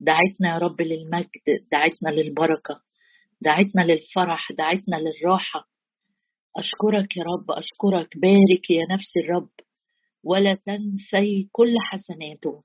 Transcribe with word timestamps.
دعيتنا 0.00 0.54
يا 0.54 0.58
رب 0.58 0.80
للمجد 0.80 1.68
دعيتنا 1.72 2.10
للبركة 2.10 2.80
دعيتنا 3.40 3.82
للفرح 3.82 4.52
دعيتنا 4.52 4.96
للراحة. 4.96 5.68
أشكرك 6.56 7.16
يا 7.16 7.22
رب 7.22 7.50
أشكرك 7.50 8.08
بارك 8.16 8.70
يا 8.70 8.86
نفس 8.90 9.10
الرب. 9.24 9.50
ولا 10.24 10.54
تنسي 10.54 11.48
كل 11.52 11.74
حسناته. 11.90 12.62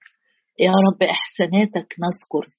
يا 0.60 0.72
رب 0.72 1.04
إحساناتك 1.04 1.96
نذكر. 2.04 2.54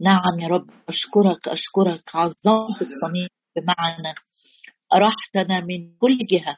نعم 0.00 0.40
يا 0.40 0.48
رب 0.48 0.70
أشكرك 0.88 1.48
أشكرك. 1.48 2.02
عظمت 2.14 2.80
الصميم 2.80 3.28
بمعنى 3.56 4.14
أرحتنا 4.94 5.60
من 5.60 5.96
كل 5.98 6.18
جهة. 6.30 6.56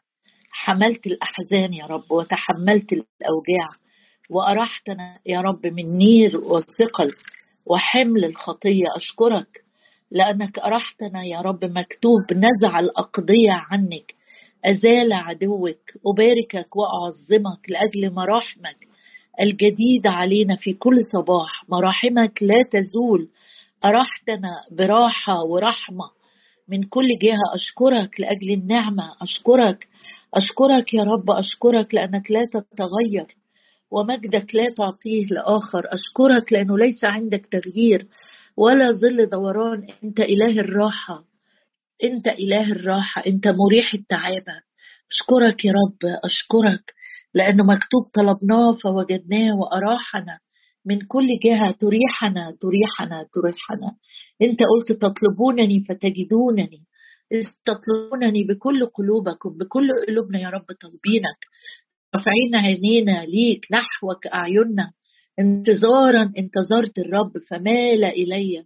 حملت 0.51 1.07
الأحزان 1.07 1.75
يا 1.75 1.87
رب 1.87 2.13
وتحملت 2.13 2.93
الأوجاع. 2.93 3.69
وأرحتنا 4.31 5.19
يا 5.27 5.41
رب 5.41 5.67
من 5.67 5.99
نير 5.99 6.37
والثقل 6.37 7.15
وحمل 7.67 8.25
الخطية. 8.25 8.85
أشكرك 8.97 9.65
لأنك 10.11 10.59
أرحتنا 10.59 11.25
يا 11.25 11.41
رب. 11.41 11.65
مكتوب 11.65 12.33
نزع 12.33 12.79
الأقضية 12.81 13.53
عنك 13.71 14.15
أزال 14.65 15.13
عدوك 15.13 15.79
أباركك 16.07 16.77
وأعظمك 16.77 17.71
لأجل 17.71 18.15
مراحمك 18.15 18.77
الجديدة 19.41 20.11
علينا 20.11 20.57
في 20.57 20.73
كل 20.73 20.97
صباح. 21.13 21.65
مراحمك 21.69 22.43
لا 22.43 22.55
تزول. 22.71 23.29
أرحتنا 23.85 24.51
براحة 24.71 25.43
ورحمة 25.45 26.11
من 26.69 26.83
كل 26.83 27.09
جهة. 27.23 27.55
أشكرك 27.55 28.21
لأجل 28.21 28.51
النعمة. 28.63 29.05
أشكرك. 29.23 29.89
أشكرك 30.35 30.95
يا 30.95 31.03
رب. 31.05 31.31
أشكرك 31.31 31.95
لأنك 31.95 32.31
لا 32.31 32.45
تتغير. 32.45 33.37
ومجدك 33.91 34.55
لا 34.55 34.71
تعطيه 34.77 35.27
لآخر. 35.27 35.85
أشكرك 35.87 36.53
لأنه 36.53 36.79
ليس 36.79 37.05
عندك 37.05 37.47
تغيير 37.47 38.07
ولا 38.57 38.93
ظل 38.93 39.27
دوران. 39.27 39.87
أنت 40.05 40.21
إله 40.21 40.61
الراحة. 40.61 41.25
أنت 42.05 42.27
إله 42.29 42.73
الراحة. 42.73 43.23
أنت 43.27 43.49
مريح 43.49 43.95
التعابة 43.95 44.61
أشكرك 45.13 45.65
يا 45.65 45.73
رب. 45.73 46.19
أشكرك 46.25 46.95
لأنه 47.35 47.65
مكتوب 47.65 48.03
طلبناه 48.15 48.73
فوجدناه 48.83 49.57
وأراحنا. 49.57 50.39
من 50.87 51.01
كل 51.01 51.27
جهة 51.45 51.71
تريحنا 51.71 52.57
تريحنا 52.61 53.27
تريحنا. 53.33 53.97
أنت 54.43 54.59
قلت 54.63 54.93
تطلبونني 54.93 55.85
فتجدونني. 55.89 56.85
تطلبونني 57.65 58.45
بكل 58.45 58.87
قلوبكم 58.87 59.51
بكل 59.59 59.89
قلوبنا 60.09 60.41
يا 60.41 60.49
رب 60.49 60.67
طالبينك 60.83 61.41
رافعين 62.15 62.57
عينينا 62.57 63.25
ليك 63.25 63.67
نحوك 63.73 64.27
أعيننا؟ 64.27 64.93
انتظارا 65.41 66.33
انتظرت 66.39 66.99
الرب 66.99 67.33
فمال 67.51 68.05
إلي. 68.05 68.65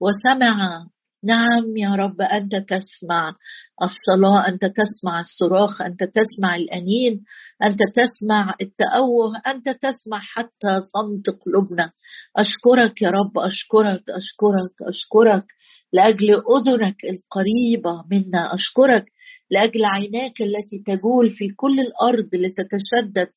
وسمع. 0.00 0.86
نعم 1.24 1.76
يا 1.76 1.94
رب 1.94 2.20
أنت 2.20 2.56
تسمع 2.56 3.34
الصلاة 3.82 4.48
أنت 4.48 4.64
تسمع 4.64 5.20
الصراخ 5.20 5.82
أنت 5.82 6.04
تسمع 6.04 6.56
الأنين 6.56 7.24
أنت 7.64 7.78
تسمع 7.94 8.54
التأوه 8.60 9.42
أنت 9.46 9.68
تسمع 9.68 10.18
حتى 10.20 10.80
صمت 10.80 11.30
قلوبنا. 11.44 11.92
أشكرك 12.36 13.02
يا 13.02 13.10
رب 13.10 13.38
أشكرك 13.38 14.02
أشكرك 14.10 14.74
أشكرك 14.88 15.44
لأجل 15.92 16.30
أذنك 16.30 16.96
القريبة 17.04 18.04
منا. 18.10 18.54
أشكرك 18.54 19.04
لأجل 19.50 19.84
عيناك 19.84 20.40
التي 20.40 20.82
تجول 20.86 21.30
في 21.30 21.48
كل 21.56 21.80
الأرض 21.80 22.28
لتتشدد 22.34 23.28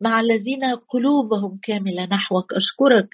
مع 0.00 0.20
الذين 0.20 0.64
قلوبهم 0.88 1.58
كاملة 1.62 2.04
نحوك. 2.04 2.52
أشكرك 2.52 3.08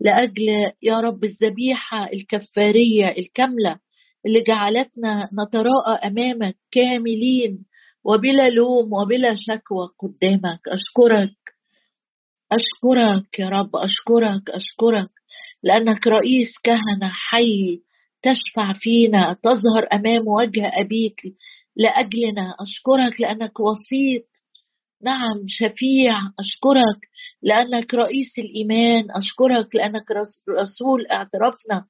لأجل 0.00 0.48
يا 0.82 1.00
رب 1.00 1.24
الذبيحة 1.24 2.08
الكفارية 2.12 3.08
الكاملة 3.18 3.78
اللي 4.26 4.40
جعلتنا 4.40 5.28
نتراءى 5.32 6.08
أمامك 6.08 6.56
كاملين 6.72 7.64
وبلا 8.04 8.48
لوم 8.50 8.92
وبلا 8.92 9.34
شكوى 9.34 9.88
قدامك. 9.98 10.60
أشكرك 10.68 11.36
أشكرك 12.52 13.38
يا 13.38 13.48
رب 13.48 13.76
أشكرك 13.76 14.50
أشكرك 14.50 15.10
لأنك 15.62 16.06
رئيس 16.06 16.48
كهنة 16.64 17.08
حي 17.08 17.80
تشفع 18.22 18.72
فينا 18.72 19.36
تظهر 19.42 19.86
أمام 19.92 20.28
وجه 20.28 20.70
أبيك 20.80 21.20
لأجلنا. 21.76 22.54
أشكرك 22.60 23.20
لأنك 23.20 23.60
وسيط. 23.60 24.24
نعم 25.02 25.44
شفيع. 25.46 26.18
أشكرك 26.40 27.00
لأنك 27.42 27.94
رئيس 27.94 28.38
الإيمان. 28.38 29.10
أشكرك 29.10 29.74
لأنك 29.76 30.10
رسول 30.62 31.06
اعترفنا. 31.10 31.86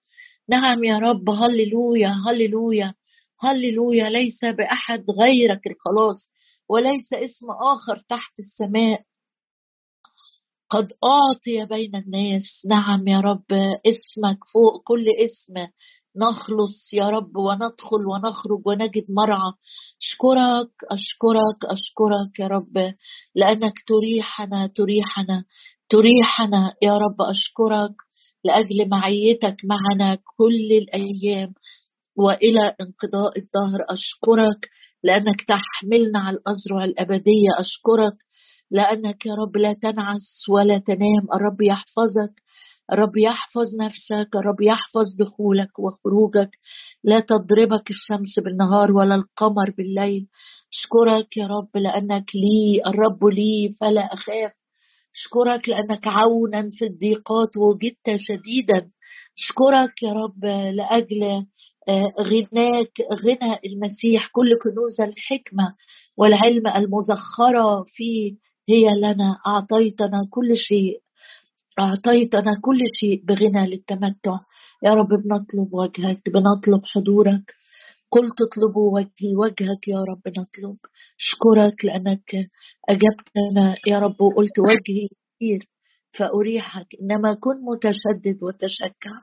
نعم 0.49 0.85
يا 0.85 0.99
رب. 0.99 1.31
هللويا 1.31 2.15
هللويا 2.29 2.95
هللويا. 3.41 4.09
ليس 4.11 4.45
بأحد 4.45 5.05
غيرك 5.21 5.67
الخلاص 5.67 6.31
وليس 6.69 7.13
اسم 7.13 7.47
آخر 7.51 7.99
تحت 8.09 8.39
السماء. 8.39 9.03
قد 10.71 10.93
أعطي 11.05 11.67
بين 11.67 11.97
الناس. 11.97 12.63
نعم 12.69 13.09
يا 13.09 13.21
رب. 13.21 13.53
اسمك 13.87 14.39
فوق 14.53 14.83
كل 14.85 15.07
اسم. 15.25 15.55
نخلص 16.17 16.95
يا 16.95 17.09
رب 17.09 17.37
وندخل 17.37 18.07
ونخرج 18.07 18.63
ونجد 18.67 19.05
مرعى. 19.11 19.53
أشكرك 20.03 20.71
أشكرك 20.91 21.59
أشكرك 21.65 22.39
يا 22.41 22.47
رب 22.47 22.95
لأنك 23.35 23.75
تريحنا 23.87 24.67
تريحنا 24.67 25.45
تريحنا 25.89 26.75
يا 26.83 26.97
رب. 26.99 27.17
أشكرك 27.23 27.95
لأجل 28.45 28.89
معيتك 28.89 29.57
معنا 29.65 30.19
كل 30.37 30.73
الأيام 30.73 31.53
وإلى 32.17 32.61
انقضاء 32.81 33.39
الدهر. 33.39 33.81
أشكرك 33.91 34.69
لأنك 35.05 35.41
تحملنا 35.49 36.19
على 36.19 36.37
الازرع 36.37 36.85
الأبدية. 36.85 37.51
أشكرك 37.59 38.17
لأنك 38.71 39.27
يا 39.27 39.35
رب 39.35 39.57
لا 39.57 39.73
تنعس 39.73 40.45
ولا 40.51 40.79
تنام. 40.79 41.25
الرب 41.35 41.63
يحفظك. 41.63 42.35
الرب 42.93 43.17
يحفظ 43.17 43.77
نفسك 43.81 44.29
الرب 44.37 44.61
يحفظ 44.61 45.17
دخولك 45.19 45.79
وخروجك. 45.79 46.51
لا 47.05 47.21
تضربك 47.21 47.91
الشمس 47.91 48.39
بالنهار 48.45 48.93
ولا 48.93 49.15
القمر 49.15 49.71
بالليل. 49.79 50.27
اشكرك 50.73 51.37
يا 51.37 51.47
رب 51.47 51.77
لأنك 51.77 52.25
لي 52.35 52.83
الرب 52.87 53.25
لي 53.25 53.75
فلا 53.81 54.01
أخاف. 54.01 54.53
اشكرك 55.15 55.69
لأنك 55.69 56.07
عونا 56.07 56.69
في 56.79 56.85
الضيقات 56.85 57.57
وجدت 57.57 58.17
شديدا. 58.17 58.91
اشكرك 59.39 60.03
يا 60.03 60.13
رب 60.13 60.45
لأجل 60.75 61.47
آه، 61.89 62.13
غناك 62.21 62.93
غنى 63.13 63.59
المسيح 63.67 64.29
كل 64.33 64.49
كنوز 64.63 65.01
الحكمة 65.01 65.75
والعلم 66.17 66.67
المزخرة 66.67 67.85
فيه 67.87 68.37
هي 68.69 68.91
لنا. 68.99 69.39
أعطيتنا 69.47 70.27
كل 70.31 70.57
شيء. 70.57 71.04
أعطيتنا 71.79 72.61
كل 72.63 72.79
شيء 73.01 73.25
بغنى 73.25 73.67
للتمتع. 73.71 74.39
يا 74.83 74.95
رب 74.95 75.09
بنطلب 75.09 75.75
وجهك 75.75 76.21
بنطلب 76.35 76.83
حضورك. 76.85 77.55
قلت 78.11 78.41
اطلبوا 78.41 78.95
وجهي 78.95 79.37
وجهك 79.37 79.89
يا 79.89 79.99
رب 79.99 80.23
نطلب. 80.29 80.77
اشكرك 81.21 81.85
لأنك 81.85 82.51
أجبتنا. 82.89 83.77
يا 83.87 83.99
رب 83.99 84.21
وقلت 84.21 84.59
وجهي 84.59 85.09
كثير 85.09 85.69
فأريحك. 86.19 86.87
إنما 87.03 87.35
كن 87.35 87.57
متشدد 87.71 88.43
وتشجع. 88.43 89.15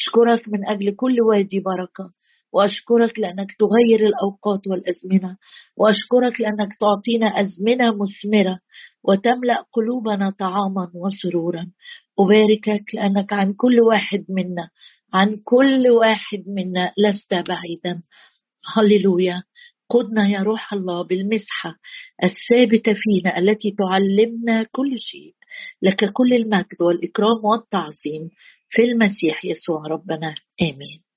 اشكرك 0.00 0.48
من 0.48 0.68
أجل 0.68 0.94
كل 0.96 1.16
وادي 1.28 1.60
بركة. 1.60 2.21
وأشكرك 2.52 3.18
لأنك 3.18 3.48
تغير 3.58 4.06
الأوقات 4.08 4.66
والأزمنة. 4.66 5.36
وأشكرك 5.76 6.40
لأنك 6.40 6.68
تعطينا 6.80 7.26
أزمنة 7.40 7.86
مثمرة 7.90 8.58
وتملأ 9.04 9.64
قلوبنا 9.72 10.30
طعاما 10.30 10.90
وسرورا. 10.94 11.66
أباركك 12.18 12.94
لأنك 12.94 13.32
عن 13.32 13.52
كل 13.52 13.80
واحد 13.80 14.24
منا 14.28 14.68
عن 15.14 15.36
كل 15.44 15.88
واحد 15.88 16.44
منا 16.46 16.92
لست 16.98 17.34
بعيدا. 17.34 18.02
هللويا. 18.76 19.42
قدنا 19.90 20.28
يا 20.28 20.42
روح 20.42 20.72
الله 20.72 21.02
بالمسحة 21.02 21.74
الثابتة 22.24 22.94
فينا 22.94 23.38
التي 23.38 23.74
تعلمنا 23.78 24.66
كل 24.72 24.98
شيء. 24.98 25.34
لك 25.82 26.12
كل 26.12 26.34
المجد 26.34 26.80
والإكرام 26.80 27.44
والتعظيم 27.44 28.30
في 28.70 28.82
المسيح 28.82 29.44
يسوع 29.44 29.82
ربنا. 29.86 30.34
آمين. 30.62 31.11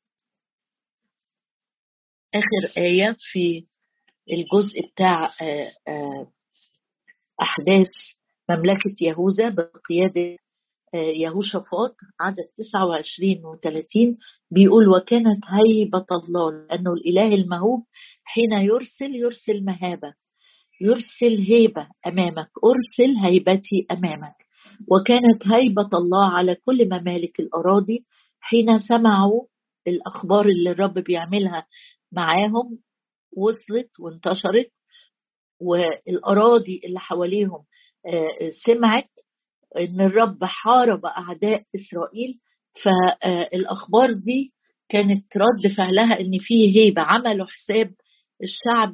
آخر 2.36 2.74
آية 2.78 3.16
في 3.20 3.64
الجزء 4.32 4.92
بتاع 4.94 5.26
آه، 5.42 5.72
آه، 5.88 6.28
أحداث 7.42 7.92
مملكة 8.50 8.96
يهوذا 9.02 9.50
بقيادة 9.50 10.38
آه، 10.94 10.98
يهوشافاط 10.98 11.96
عدد 12.20 12.46
29 12.58 13.46
و 13.46 13.56
30 13.56 14.18
بيقول 14.52 14.90
وكانت 14.90 15.44
هيبة 15.48 16.06
الله 16.12 16.52
لأنه 16.52 16.94
الإله 16.94 17.36
المهوب 17.36 17.84
حين 18.24 18.52
يرسل 18.52 19.16
يرسل 19.16 19.66
مهابة 19.66 20.14
يرسل 20.82 21.40
هيبة 21.48 21.88
أمامك 22.08 22.50
أرسل 22.66 23.16
هيبتي 23.24 23.86
أمامك. 23.92 24.36
وكانت 24.88 25.48
هيبة 25.54 25.90
الله 25.94 26.32
على 26.32 26.56
كل 26.56 26.86
ممالك 26.86 27.40
الأراضي 27.40 28.06
حين 28.40 28.80
سمعوا 28.80 29.46
الأخبار 29.88 30.46
اللي 30.46 30.70
الرب 30.70 30.94
بيعملها 30.94 31.66
معاهم 32.16 32.80
وصلت 33.38 33.90
وانتشرت 34.00 34.72
والأراضي 35.62 36.82
اللي 36.86 37.00
حواليهم 37.00 37.64
آه، 38.08 38.50
سمعت 38.66 39.10
إن 39.78 40.02
الرب 40.02 40.44
حارب 40.44 41.06
أعداء 41.06 41.64
إسرائيل. 41.76 42.40
فالأخبار 42.84 44.12
دي 44.12 44.54
كانت 44.90 45.26
رد 45.38 45.72
فعلها 45.78 46.20
إن 46.20 46.32
في 46.40 46.78
هيبة 46.80 47.02
عملوا 47.02 47.46
حساب 47.48 47.94
الشعب 48.44 48.94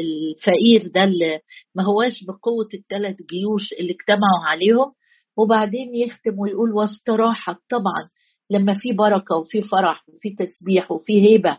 الفقير 0.00 0.90
ده 0.94 1.04
اللي 1.04 1.40
ما 1.74 1.82
هواش 1.84 2.24
بقوة 2.24 2.68
الثلاث 2.74 3.16
جيوش 3.30 3.72
اللي 3.80 3.92
اجتمعوا 3.92 4.44
عليهم. 4.46 4.92
وبعدين 5.36 5.94
يختم 5.94 6.38
ويقول 6.38 6.72
واستراحت 6.72 7.56
طبعا 7.70 8.10
لما 8.50 8.74
في 8.78 8.92
بركة 8.92 9.36
وفي 9.36 9.62
فرح 9.62 10.04
وفي 10.08 10.30
تسبيح 10.38 10.90
وفي 10.92 11.22
هيبة. 11.28 11.58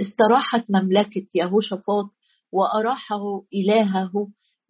استراحت 0.00 0.64
مملكة 0.70 1.26
يهوشافاط 1.34 2.06
وأراحه 2.52 3.42
إلهه 3.54 4.12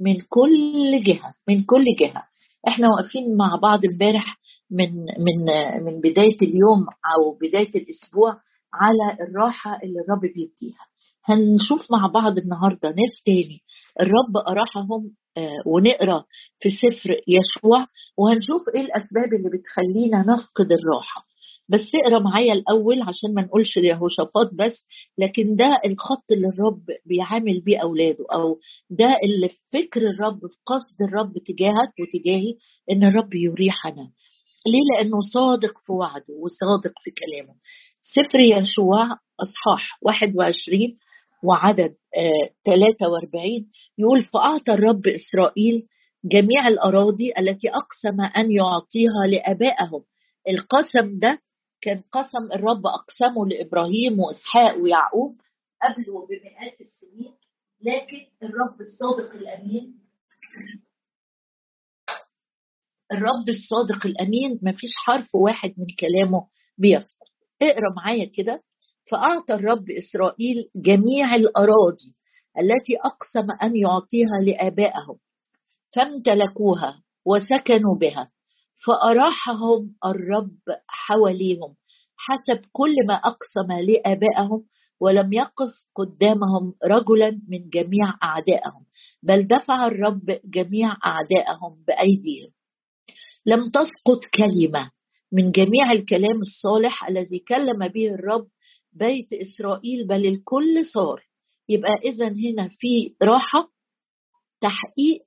من 0.01 0.15
كل 0.29 1.03
جهة 1.07 1.33
من 1.49 1.65
كل 1.65 1.85
جهة. 2.01 2.23
إحنا 2.69 2.89
واقفين 2.89 3.37
مع 3.37 3.57
بعض 3.63 3.85
امبارح 3.87 4.39
من 4.71 4.91
من 5.05 5.45
من 5.85 6.01
بداية 6.01 6.37
اليوم 6.43 6.81
أو 7.15 7.39
بداية 7.43 7.71
الأسبوع 7.83 8.41
على 8.75 9.17
الراحة 9.29 9.75
اللي 9.83 10.01
الرب 10.01 10.21
بيديها. 10.21 10.85
هنشوف 11.25 11.91
مع 11.93 12.07
بعض 12.07 12.39
النهارده 12.39 12.89
ناس 12.89 13.23
تاني. 13.27 13.61
الرب 14.01 14.37
أراحهم 14.49 15.11
آه، 15.37 15.63
ونقرأ 15.67 16.25
في 16.61 16.69
سفر 16.69 17.11
يشوع 17.29 17.87
وهنشوف 18.19 18.63
إيه 18.75 18.81
الأسباب 18.81 19.29
اللي 19.37 19.51
بتخلينا 19.59 20.35
نفقد 20.35 20.73
الراحة. 20.73 21.28
بس 21.69 21.87
اقرأ 22.05 22.19
معايا 22.19 22.53
الأول 22.53 23.03
عشان 23.03 23.35
ما 23.35 23.43
نقولش 23.43 23.77
يهوشافاط 23.77 24.51
بس 24.55 24.85
لكن 25.19 25.57
ده 25.57 25.79
الخط 25.87 26.25
اللي 26.33 26.49
الرب 26.49 26.83
بيعامل 27.07 27.61
بيه 27.61 27.79
أولاده 27.79 28.25
أو 28.33 28.59
ده 28.91 29.17
اللي 29.25 29.49
فكر 29.73 30.01
الرب 30.01 30.39
في 30.41 30.57
قصد 30.67 31.03
الرب 31.03 31.33
تجاهك 31.47 31.93
وتجاهي 32.01 32.55
إن 32.93 33.05
الرب 33.05 33.35
يريحنا. 33.35 34.11
ليه؟ 34.67 34.81
لأنه 34.99 35.21
صادق 35.35 35.79
في 35.87 35.93
وعده 35.93 36.35
وصادق 36.43 36.93
في 37.05 37.11
كلامه. 37.11 37.55
سفر 38.15 38.41
يشوع 38.41 39.05
أصحاح 39.41 39.99
21 40.03 40.81
وعدد 41.45 41.95
43 42.67 43.43
آه، 43.45 43.65
يقول 43.99 44.25
فأعطى 44.25 44.73
الرب 44.73 45.07
إسرائيل 45.07 45.87
جميع 46.25 46.69
الأراضي 46.69 47.33
التي 47.39 47.69
أقسم 47.69 48.21
أن 48.21 48.53
يعطيها 48.53 49.27
لآبائهم. 49.31 50.03
القسم 50.49 51.19
ده 51.19 51.39
كان 51.81 52.03
قسم 52.13 52.53
الرب 52.55 52.83
أقسمه 52.87 53.47
لإبراهيم 53.47 54.21
وإسحاق 54.21 54.77
ويعقوب 54.77 55.41
قبله 55.83 56.27
بمئات 56.27 56.81
السنين 56.81 57.35
لكن 57.81 58.27
الرب 58.43 58.81
الصادق 58.81 59.35
الأمين 59.35 59.99
الرب 63.13 63.49
الصادق 63.49 64.07
الأمين 64.07 64.59
ما 64.63 64.73
فيش 64.73 64.91
حرف 65.07 65.35
واحد 65.35 65.75
من 65.79 65.87
كلامه 66.01 66.47
بيسقط 66.79 67.29
اقرأ 67.63 67.95
معايا 67.97 68.31
كده. 68.37 68.63
فأعطى 69.11 69.55
الرب 69.55 69.85
إسرائيل 69.91 70.71
جميع 70.77 71.35
الأراضي 71.35 72.15
التي 72.59 72.97
أقسم 73.05 73.51
أن 73.63 73.77
يعطيها 73.77 74.39
لآبائهم 74.43 75.19
فامتلكوها 75.97 77.03
وسكنوا 77.27 77.97
بها 78.01 78.31
فأراحهم 78.87 79.95
الرب 80.07 80.59
حواليهم 80.89 81.75
حسب 82.17 82.65
كل 82.73 82.95
ما 83.09 83.15
أقسم 83.15 83.73
لآبائهم 83.73 84.65
ولم 85.01 85.33
يقف 85.33 85.75
قدامهم 85.95 86.75
رجلا 86.85 87.41
من 87.49 87.69
جميع 87.69 88.15
أعدائهم 88.23 88.85
بل 89.23 89.47
دفع 89.47 89.87
الرب 89.87 90.41
جميع 90.45 90.97
أعدائهم 91.07 91.85
بأيديهم. 91.87 92.51
لم 93.47 93.63
تسقط 93.65 94.21
كلمة 94.35 94.91
من 95.33 95.51
جميع 95.51 95.93
الكلام 95.93 96.41
الصالح 96.41 97.05
الذي 97.09 97.39
كلم 97.39 97.89
به 97.89 98.15
الرب 98.15 98.49
بيت 98.93 99.33
إسرائيل 99.33 100.07
بل 100.07 100.27
الكل 100.27 100.87
صار. 100.95 101.23
يبقى 101.69 101.91
إذا 102.05 102.29
هنا 102.29 102.69
في 102.69 103.15
راحة 103.23 103.69
تحقيق 104.61 105.23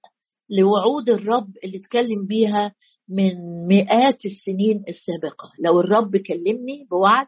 لوعود 0.50 1.10
الرب 1.10 1.54
اللي 1.64 1.78
اتكلم 1.78 2.26
بيها 2.28 2.76
من 3.10 3.68
مئات 3.68 4.26
السنين 4.26 4.84
السابقة. 4.90 5.52
لو 5.60 5.80
الرب 5.80 6.18
كلمني 6.18 6.88
بوعد 6.92 7.28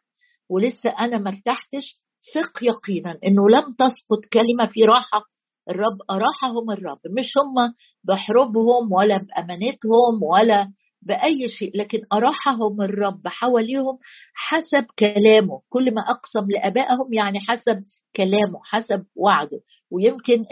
ولسه 0.49 0.89
أنا 0.99 1.17
ما 1.17 1.29
ارتحتش 1.29 1.99
ثق 2.33 2.63
يقينا 2.63 3.17
إنه 3.27 3.49
لم 3.49 3.63
تسقط 3.79 4.25
كلمة 4.33 4.67
في 4.67 4.83
راحة. 4.85 5.21
الرب 5.69 5.97
أراحهم 6.11 6.71
الرب. 6.71 6.99
مش 7.17 7.31
هم 7.37 7.73
بحروبهم 8.03 8.91
ولا 8.91 9.17
بأمانتهم 9.17 10.23
ولا 10.23 10.71
بأي 11.01 11.49
شيء 11.59 11.77
لكن 11.77 11.99
أراحهم 12.13 12.81
الرب 12.81 13.27
حواليهم 13.27 13.97
حسب 14.33 14.85
كلامه. 14.99 15.61
كل 15.69 15.93
ما 15.93 16.01
أقسم 16.01 16.51
لآبائهم 16.51 17.13
يعني 17.13 17.39
حسب 17.39 17.83
كلامه 18.15 18.59
حسب 18.63 19.05
وعده. 19.15 19.59
ويمكن 19.91 20.45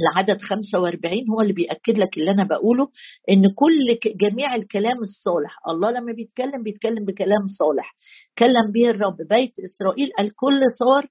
العدد 0.00 0.40
45 0.40 1.14
هو 1.30 1.40
اللي 1.40 1.52
بيأكد 1.52 1.98
لك 1.98 2.18
اللي 2.18 2.30
أنا 2.30 2.44
بقوله 2.44 2.88
إن 3.30 3.50
كل 3.54 3.98
جميع 4.16 4.54
الكلام 4.54 4.98
الصالح 5.00 5.58
الله 5.68 5.90
لما 5.90 6.12
بيتكلم 6.12 6.62
بيتكلم 6.62 7.04
بكلام 7.04 7.46
صالح 7.58 7.94
كلم 8.38 8.72
به 8.74 8.90
الرب 8.90 9.16
بيت 9.30 9.52
إسرائيل 9.64 10.10
الكل 10.20 10.60
صار 10.78 11.06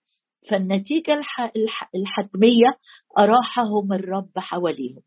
فالنتيجة 0.49 1.21
الحتمية 1.95 2.67
أراحهم 3.19 3.93
الرب 3.93 4.31
حواليهم. 4.37 5.01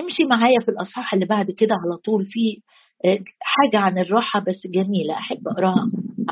امشي 0.00 0.24
معايا 0.30 0.60
في 0.60 0.68
الأصحاح 0.70 1.14
اللي 1.14 1.26
بعد 1.26 1.50
كده 1.50 1.74
على 1.74 1.96
طول 1.96 2.26
في 2.26 2.62
آه، 3.04 3.18
حاجة 3.40 3.78
عن 3.78 3.98
الراحة 3.98 4.40
بس 4.40 4.66
جميلة 4.66 5.14
أحب 5.14 5.48
أقراها. 5.48 5.88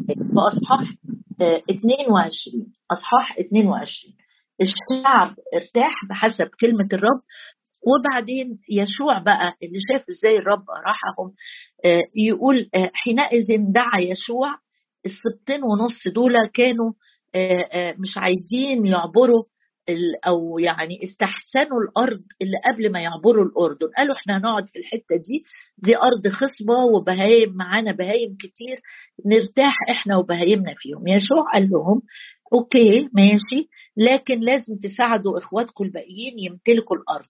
في 0.07 0.39
أصحاح 0.39 0.95
22 1.71 2.61
آه، 2.61 2.95
أصحاح 2.95 3.39
22 3.39 4.15
الشعب 4.61 5.35
ارتاح 5.55 5.93
بحسب 6.11 6.49
كلمة 6.61 6.89
الرب. 6.93 7.21
وبعدين 7.87 8.59
يشوع 8.71 9.19
بقى 9.19 9.55
اللي 9.63 9.79
شاف 9.93 10.05
إزاي 10.11 10.39
الرب 10.39 10.65
راحهم 10.87 11.35
آه، 11.85 12.03
يقول 12.29 12.69
آه، 12.75 12.91
حينئذ 12.95 13.73
دعا 13.73 14.01
يشوع 14.01 14.55
السبتين 15.07 15.61
ونص 15.65 16.09
دول 16.15 16.33
كانوا 16.55 16.93
آه، 17.35 17.95
مش 17.99 18.17
عايزين 18.19 18.87
يعبروا 18.87 19.45
أو 20.27 20.59
يعني 20.59 20.95
استحسنوا 21.05 21.81
الأرض 21.89 22.23
اللي 22.43 22.57
قبل 22.73 22.93
ما 22.93 23.01
يعبروا 23.01 23.45
الأردن. 23.45 23.87
قالوا 23.97 24.15
إحنا 24.17 24.37
هنقعد 24.39 24.67
في 24.69 24.79
الحتة 24.79 25.17
دي 25.17 25.45
دي 25.79 25.97
أرض 25.97 26.29
خصبة 26.29 26.85
وبهايم 26.95 27.53
معانا 27.57 27.93
بهايم 27.93 28.37
كتير 28.41 28.81
نرتاح 29.27 29.75
إحنا 29.91 30.17
وبهايمنا 30.17 30.75
فيهم. 30.77 31.07
يشوع 31.07 31.43
قال 31.55 31.69
لهم 31.71 32.03
أوكي 32.53 33.09
ماشي. 33.13 33.69
لكن 33.97 34.41
لازم 34.41 34.77
تساعدوا 34.77 35.39
إخواتكم 35.39 35.85
الباقيين 35.85 36.39
يمتلكوا 36.39 36.97
الأرض. 36.97 37.29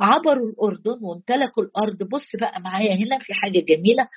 عبروا 0.00 0.48
الأردن 0.50 0.98
وامتلكوا 1.02 1.62
الأرض. 1.62 2.02
بص 2.02 2.26
بقى 2.40 2.60
معايا 2.60 2.94
هنا 2.94 3.18
في 3.18 3.34
حاجة 3.34 3.60
جميلة. 3.60 4.08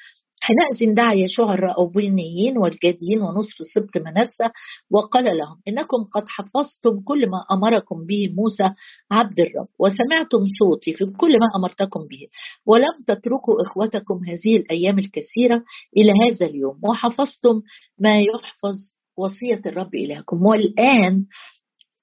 حينئذ 0.41 0.93
دعا 0.95 1.13
يشوع 1.13 1.53
الرأوبينيين 1.53 2.57
والجاديين 2.57 3.21
ونصف 3.21 3.55
سبط 3.73 3.97
منسى 3.97 4.49
وقال 4.91 5.23
لهم 5.23 5.61
إنكم 5.67 6.03
قد 6.13 6.23
حفظتم 6.27 6.99
كل 7.05 7.29
ما 7.29 7.45
أمركم 7.57 8.05
به 8.05 8.33
موسى 8.37 8.69
عبد 9.11 9.39
الرب 9.39 9.67
وسمعتم 9.79 10.45
صوتي 10.59 10.93
في 10.93 11.05
كل 11.05 11.31
ما 11.31 11.47
أمرتكم 11.55 11.99
به. 11.99 12.27
ولم 12.65 13.03
تتركوا 13.07 13.53
إخوتكم 13.67 14.19
هذه 14.27 14.57
الأيام 14.57 14.99
الكثيرة 14.99 15.63
إلى 15.97 16.11
هذا 16.11 16.45
اليوم. 16.45 16.79
وحفظتم 16.83 17.61
ما 17.99 18.19
يحفظ 18.19 18.75
وصية 19.17 19.61
الرب 19.65 19.95
إلهكم. 19.95 20.45
والآن 20.45 21.25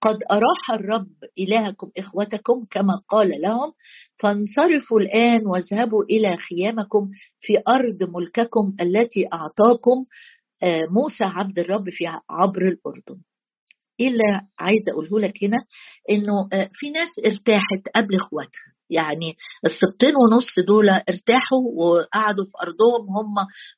قد 0.03 0.19
أراح 0.33 0.71
الرب 0.71 1.09
إلهكم 1.39 1.91
إخوتكم 1.99 2.65
كما 2.71 3.01
قال 3.09 3.31
لهم. 3.43 3.73
فانصرفوا 4.19 5.01
الآن 5.01 5.47
واذهبوا 5.47 6.05
إلى 6.05 6.37
خيامكم 6.37 7.11
في 7.41 7.63
أرض 7.69 8.11
ملككم 8.17 8.75
التي 8.81 9.29
أعطاكم 9.33 10.05
آه، 10.63 10.85
موسى 10.91 11.25
عبد 11.25 11.59
الرب 11.59 11.91
في 11.91 12.07
عبر 12.31 12.63
الأردن. 12.63 13.23
إيه 14.01 14.09
اللي 14.09 14.41
عايزه 14.59 14.93
أقوله 14.93 15.21
لك 15.21 15.45
هنا 15.45 15.59
إنه 16.11 16.49
آه، 16.53 16.71
في 16.73 16.91
ناس 16.91 17.09
ارتاحت 17.27 17.89
قبل 17.95 18.15
إخواتها. 18.17 18.75
يعني 18.91 19.37
السبتين 19.65 20.15
ونص 20.17 20.67
دول 20.67 20.89
ارتاحوا 20.89 21.63
وقعدوا 21.77 22.45
في 22.45 22.53
أرضهم 22.63 23.17
هم 23.17 23.35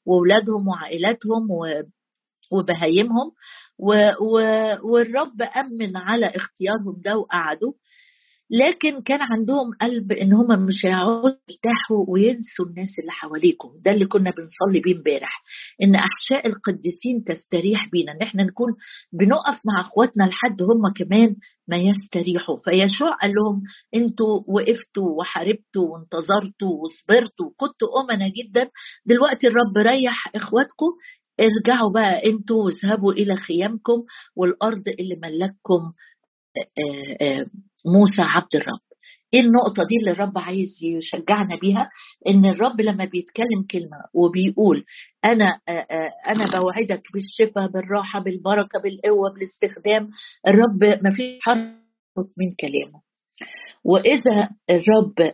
وأولادهم 0.07 0.69
وعائلاتهم 0.69 1.50
وبهايمهم 2.53 3.33
و 3.79 3.93
و 4.21 4.38
والرب 4.93 5.43
أمن 5.43 5.97
على 5.97 6.26
اختيارهم 6.26 7.03
ده 7.05 7.17
وقعدوا 7.19 7.73
لكن 8.50 9.03
كان 9.03 9.19
عندهم 9.23 9.71
قلب 9.81 10.12
إن 10.12 10.33
هم 10.33 10.67
مش 10.67 10.87
هيقعدوا 10.87 11.31
يرتاحوا 11.50 12.05
وينسوا 12.09 12.65
الناس 12.67 12.88
اللي 13.00 13.12
حواليكم. 13.12 13.69
ده 13.85 13.91
اللي 13.91 14.07
كنا 14.07 14.31
بنصلي 14.31 14.81
بيه 14.81 14.97
امبارح. 14.97 15.43
إن 15.83 15.95
أحشاء 15.95 16.47
القديسين 16.47 17.25
تستريح 17.26 17.88
بينا. 17.93 18.12
إن 18.12 18.23
إحنا 18.23 18.43
نكون 18.43 18.73
بنقف 19.12 19.61
مع 19.67 19.81
أخواتنا 19.81 20.25
لحد 20.25 20.62
هم 20.62 20.93
كمان 20.97 21.37
ما 21.69 21.76
يستريحوا. 21.76 22.57
فيشوع 22.65 23.17
قال 23.23 23.31
لهم 23.35 23.62
أنتوا 23.95 24.41
وقفتوا 24.47 25.11
وحاربتوا 25.19 25.87
وانتظرتوا 25.93 26.73
وصبرتوا. 26.83 27.47
وكنتوا 27.47 27.88
امنا 28.00 28.29
جدا. 28.29 28.71
دلوقتي 29.07 29.47
الرب 29.47 29.76
ريح 29.79 30.31
إخواتكم 30.35 30.91
ارجعوا 31.40 31.93
بقى 31.93 32.25
أنتوا 32.31 32.64
واذهبوا 32.64 33.12
إلى 33.12 33.37
خيامكم 33.37 34.02
والأرض 34.37 34.88
اللي 34.88 35.16
ملككم 35.23 35.93
آه، 36.59 37.25
آه، 37.25 37.47
موسى 37.87 38.23
عبد 38.23 38.55
الرب. 38.55 38.81
إيه 39.35 39.40
النقطة 39.40 39.85
دي 39.85 39.97
اللي 40.00 40.11
الرب 40.11 40.38
عايز 40.38 40.69
يشجعنا 40.83 41.57
بيها؟ 41.62 41.90
إن 42.28 42.45
الرب 42.47 42.81
لما 42.81 43.05
بيتكلم 43.05 43.62
كلمة 43.71 43.97
وبيقول 44.14 44.85
أنا 45.25 45.61
آه، 45.69 46.11
أنا 46.28 46.45
بوعدك 46.61 47.02
بالشفاء 47.12 47.66
بالراحة 47.69 48.21
بالبركة 48.21 48.81
بالقوة 48.83 49.33
بالاستخدام 49.33 50.11
الرب 50.47 50.85
ما 51.05 51.14
فيش 51.16 51.38
حرف 51.43 52.26
من 52.37 52.55
كلامه. 52.61 53.00
وإذا 53.85 54.49
الرب 54.71 55.33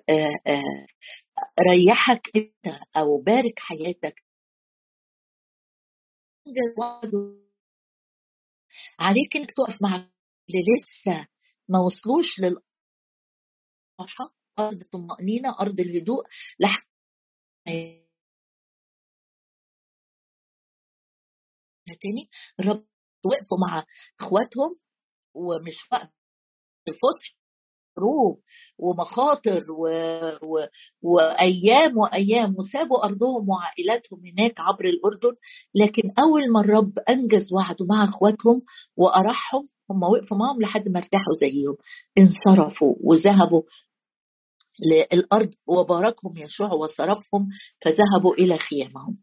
ريحك 1.70 2.30
أنت 2.36 2.76
أو 2.96 3.22
بارك 3.22 3.58
حياتك 3.58 4.14
عليك 9.00 9.36
إنك 9.36 9.50
تقف 9.56 9.82
مع 9.82 9.96
اللي 9.96 10.62
لسه 10.80 11.26
ما 11.68 11.78
وصلوش 11.78 12.40
للراحة 12.40 12.64
أرض 14.58 14.80
الطمأنينة 14.80 15.56
أرض 15.60 15.80
الهدوء 15.80 16.24
لحد 16.60 16.82
تاني 22.02 22.28
الرب 22.60 22.86
وقفوا 23.24 23.58
مع 23.68 23.84
إخواتهم 24.20 24.78
ومش 25.34 25.74
وقف 25.92 26.10
الفصح 26.88 27.36
حروب 27.96 28.40
ومخاطر 28.78 29.64
و... 29.70 29.88
و... 30.42 30.66
وأيام 31.02 31.98
وأيام 31.98 32.54
وسابوا 32.58 33.04
أرضهم 33.04 33.48
وعائلاتهم 33.48 34.20
هناك 34.26 34.54
عبر 34.60 34.84
الأردن 34.84 35.36
لكن 35.74 36.02
أول 36.18 36.52
ما 36.52 36.60
الرب 36.60 36.98
أنجز 36.98 37.52
وعده 37.52 37.86
مع 37.90 38.04
أخواتهم 38.04 38.62
وأرحهم 38.96 39.62
هم 39.90 40.02
وقفوا 40.02 40.36
معهم 40.36 40.62
لحد 40.62 40.88
ما 40.88 40.98
ارتاحوا 40.98 41.32
زيهم 41.40 41.76
انصرفوا 42.18 42.94
وذهبوا 43.00 43.62
للأرض 44.90 45.50
وباركهم 45.66 46.36
يشوع 46.36 46.72
وصرفهم 46.72 47.48
فذهبوا 47.82 48.34
إلى 48.34 48.58
خيامهم 48.58 49.16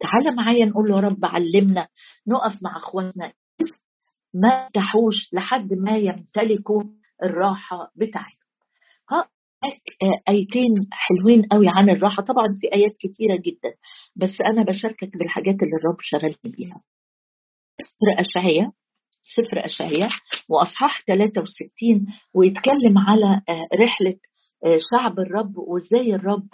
تعال 0.00 0.36
معايا 0.36 0.64
نقول 0.64 0.88
له 0.88 1.00
رب 1.00 1.24
علمنا 1.24 1.88
نقف 2.26 2.62
مع 2.62 2.76
أخواتنا 2.76 3.32
ما 4.34 4.68
تحوش 4.74 5.34
لحد 5.34 5.74
ما 5.74 5.96
يمتلكوا 5.96 6.82
الراحة 7.24 7.92
بتاعتهم. 7.96 8.46
ها 9.10 9.28
آيتين 10.28 10.74
حلوين 10.92 11.42
قوي 11.46 11.66
عن 11.68 11.90
الراحة. 11.90 12.22
طبعا 12.22 12.46
في 12.60 12.74
آيات 12.74 12.96
كتيرة 13.00 13.36
جدا 13.36 13.74
بس 14.16 14.40
أنا 14.40 14.62
بشاركك 14.62 15.16
بالحاجات 15.16 15.54
اللي 15.54 15.76
الرب 15.76 15.96
شغلني 16.00 16.56
بيها. 16.56 16.80
سفر 17.82 18.20
اشعياء 18.20 18.70
سفر 19.22 19.64
اشعياء 19.64 20.10
وأصحاح 20.48 21.02
63 21.06 22.06
ويتكلم 22.34 22.98
على 22.98 23.42
رحلة 23.80 24.18
شعب 24.90 25.18
الرب 25.18 25.58
وإزاي 25.58 26.14
الرب 26.14 26.48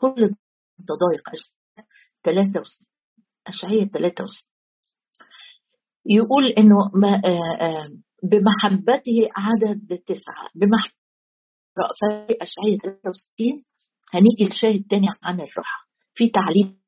كل 0.00 0.34
تضايق 0.88 1.28
اشعياء 1.28 1.86
63 2.24 2.86
اشعياء 3.46 3.84
63 3.84 4.28
يقول 6.06 6.46
إنه 6.46 6.76
ما 6.94 7.22
بمحبته 8.22 9.28
عدد 9.36 9.98
تسعة 10.06 10.48
بمحبته 10.54 10.96
رأفة 11.78 12.26
أشعية 12.42 12.78
63 12.78 13.64
هنيجي 14.14 14.54
لشاهد 14.54 14.84
تاني 14.90 15.06
عن 15.22 15.34
الراحة 15.34 15.88
في 16.14 16.28
تعليم 16.28 16.80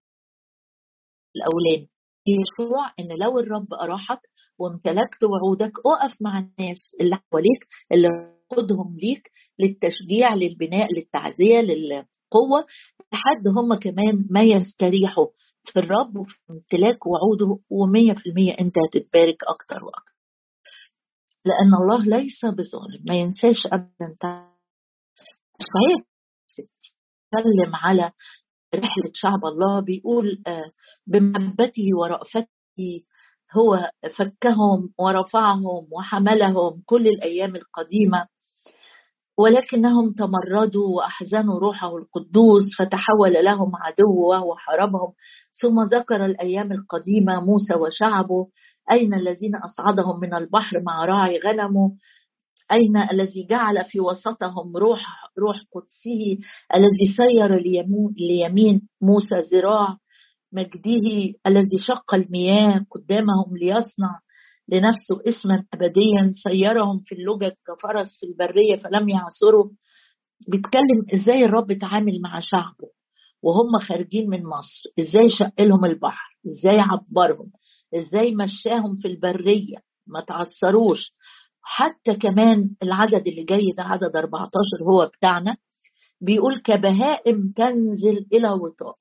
الأولاني. 1.36 1.90
يشوع 2.26 2.92
إن 3.00 3.08
لو 3.22 3.38
الرب 3.38 3.74
أراحك 3.74 4.20
وامتلكت 4.58 5.24
وعودك 5.24 5.72
أقف 5.86 6.12
مع 6.22 6.38
الناس 6.38 6.78
اللي 7.00 7.16
حواليك 7.16 7.60
اللي 7.92 8.08
خدهم 8.52 8.96
ليك 9.02 9.30
للتشجيع 9.58 10.34
للبناء 10.34 10.94
للتعزية 10.94 11.60
للقوة 11.60 12.66
لحد 13.12 13.48
هم 13.58 13.74
كمان 13.74 14.26
ما 14.30 14.40
يستريحوا 14.40 15.26
في 15.64 15.78
الرب 15.78 16.16
وفي 16.16 16.38
امتلاك 16.50 17.06
وعوده 17.06 17.58
ومية 17.70 18.12
في 18.12 18.26
المية 18.28 18.52
أنت 18.60 18.74
هتتبارك 18.78 19.36
أكتر 19.48 19.84
وأكتر. 19.84 20.13
لأن 21.44 21.74
الله 21.82 22.04
ليس 22.04 22.44
بظالم 22.44 23.04
ما 23.08 23.14
ينساش 23.14 23.66
أبدا. 23.66 24.48
صحيح 25.58 26.06
تكلم 27.32 27.74
على 27.74 28.10
رحلة 28.74 29.10
شعب 29.14 29.44
الله 29.44 29.80
بيقول 29.80 30.42
آه، 30.46 30.64
بمحبته 31.06 31.84
ورأفته 32.00 32.48
هو 33.56 33.90
فكهم 34.16 34.92
ورفعهم 34.98 35.86
وحملهم 35.92 36.82
كل 36.86 37.06
الأيام 37.06 37.56
القديمة 37.56 38.26
ولكنهم 39.38 40.12
تمردوا 40.12 40.96
وأحزنوا 40.96 41.58
روحه 41.58 41.96
القدوس 41.96 42.62
فتحول 42.78 43.44
لهم 43.44 43.72
عدو 43.76 44.28
وهو 44.30 44.56
حاربهم 44.56 45.12
ثم 45.62 45.82
ذكر 45.82 46.24
الأيام 46.26 46.72
القديمة 46.72 47.40
موسى 47.40 47.74
وشعبه 47.74 48.48
أين 48.92 49.14
الذين 49.14 49.56
أصعدهم 49.56 50.20
من 50.20 50.34
البحر 50.34 50.82
مع 50.82 51.04
راعي 51.04 51.38
غنمه؟ 51.38 51.96
أين 52.72 52.96
الذي 52.96 53.46
جعل 53.50 53.84
في 53.84 54.00
وسطهم 54.00 54.76
روح 54.76 55.00
روح 55.38 55.56
قدسه؟ 55.74 56.38
الذي 56.74 57.06
سير 57.16 57.58
ليمين 58.18 58.88
موسى 59.02 59.34
ذراع 59.52 59.96
مجده؟ 60.52 61.32
الذي 61.46 61.78
شق 61.86 62.14
المياه 62.14 62.86
قدامهم 62.90 63.56
ليصنع 63.60 64.20
لنفسه 64.68 65.20
اسما 65.28 65.64
أبديا؟ 65.74 66.30
سيرهم 66.48 67.00
في 67.00 67.14
اللجج 67.14 67.52
كفرس 67.66 68.16
في 68.20 68.26
البرية 68.26 68.76
فلم 68.76 69.08
يعثروا 69.08 69.70
بيتكلم 70.48 71.04
إزاي 71.14 71.44
الرب 71.44 71.72
تعامل 71.72 72.20
مع 72.24 72.40
شعبه 72.40 72.88
وهم 73.42 73.78
خارجين 73.88 74.30
من 74.30 74.42
مصر؟ 74.42 74.82
إزاي 75.00 75.28
شق 75.38 75.60
لهم 75.60 75.84
البحر؟ 75.84 76.38
إزاي 76.46 76.80
عبرهم؟ 76.80 77.50
إزاي 77.94 78.34
مشاهم 78.34 78.96
في 79.02 79.08
البرية 79.08 79.76
ما 80.06 80.20
تعثروش. 80.20 81.12
حتى 81.62 82.14
كمان 82.14 82.70
العدد 82.82 83.28
اللي 83.28 83.44
جاي 83.44 83.72
ده 83.76 83.82
عدد 83.82 84.16
14 84.16 84.50
هو 84.92 85.06
بتاعنا 85.18 85.56
بيقول 86.20 86.60
كبهائم 86.64 87.52
تنزل 87.56 88.26
إلى 88.32 88.48
وطاء. 88.50 88.96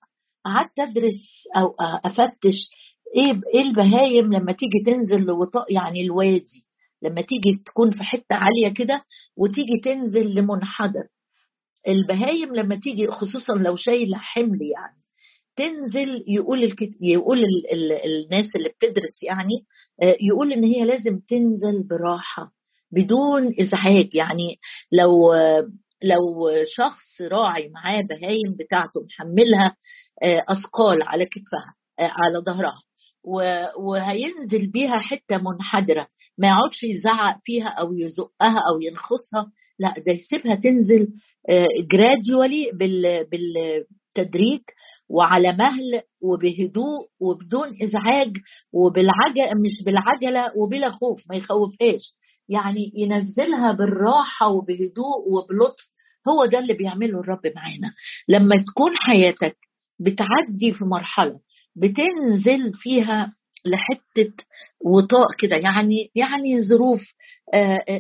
قعدت 0.45 0.79
أدرس 0.79 1.47
أو 1.57 1.75
أفتش 1.79 2.55
إيه 3.17 3.41
إيه 3.55 3.61
البهايم 3.61 4.33
لما 4.33 4.51
تيجي 4.51 4.83
تنزل 4.85 5.25
لوطاء 5.25 5.73
يعني 5.73 6.01
الوادي. 6.01 6.65
لما 7.01 7.21
تيجي 7.21 7.63
تكون 7.65 7.91
في 7.91 8.03
حتة 8.03 8.35
عالية 8.35 8.73
كده 8.73 9.03
وتيجي 9.37 9.79
تنزل 9.83 10.35
لمنحدر. 10.35 11.07
البهايم 11.87 12.55
لما 12.55 12.75
تيجي 12.75 13.07
خصوصا 13.11 13.53
لو 13.53 13.75
شايلة 13.75 14.17
حمل 14.17 14.59
يعني. 14.75 15.02
تنزل 15.55 16.23
يقول 16.27 16.63
الكت... 16.63 16.89
يقول 17.01 17.39
ال... 17.39 17.73
ال... 17.73 17.91
الناس 17.91 18.55
اللي 18.55 18.69
بتدرس 18.69 19.23
يعني 19.23 19.65
آه، 20.03 20.17
يقول 20.21 20.53
إن 20.53 20.63
هي 20.63 20.85
لازم 20.85 21.19
تنزل 21.19 21.87
براحة 21.87 22.51
بدون 22.91 23.51
إزعاج. 23.61 24.15
يعني 24.15 24.59
لو 24.91 25.33
لو 26.03 26.49
شخص 26.75 27.21
راعي 27.21 27.69
معاه 27.69 28.01
بهايم 28.09 28.55
بتاعته 28.59 29.01
محملها 29.05 29.75
آه، 30.23 30.43
أثقال 30.49 31.03
على 31.03 31.25
كتفها 31.25 31.73
آه، 31.99 32.11
على 32.23 32.39
ظهرها 32.45 32.81
وهينزل 33.77 34.71
بيها 34.71 34.97
حتة 34.97 35.37
منحدرة 35.37 36.07
ما 36.37 36.47
يقعدش 36.47 36.83
يزعق 36.83 37.39
فيها 37.45 37.67
أو 37.67 37.93
يزقها 37.93 38.59
أو 38.69 38.81
ينخصها 38.81 39.51
لا 39.79 39.93
ده 40.07 40.11
يسيبها 40.13 40.55
تنزل 40.55 41.07
جراديولي 41.91 42.71
بالتدريج 44.17 44.61
وعلى 45.09 45.51
مهل 45.53 46.01
وبهدوء 46.21 47.07
وبدون 47.19 47.77
إزعاج 47.83 48.31
وبالعجله 48.73 49.53
مش 49.55 49.83
بالعجلة 49.85 50.51
وبلا 50.57 50.89
خوف 50.89 51.21
ما 51.29 51.35
يخوفهاش. 51.35 52.15
يعني 52.49 52.91
ينزلها 52.95 53.71
بالراحة 53.71 54.47
وبهدوء 54.49 55.17
وبلطف. 55.31 55.89
هو 56.27 56.45
ده 56.45 56.59
اللي 56.59 56.73
بيعمله 56.73 57.19
الرب 57.19 57.41
معانا. 57.55 57.93
لما 58.29 58.55
تكون 58.67 58.91
حياتك 58.95 59.57
بتعدي 59.99 60.73
في 60.73 60.85
مرحلة 60.85 61.39
بتنزل 61.75 62.73
فيها 62.73 63.33
لحتة 63.65 64.33
وطاء 64.85 65.27
كده 65.39 65.55
يعني 65.55 66.11
يعني 66.15 66.61
ظروف 66.61 67.01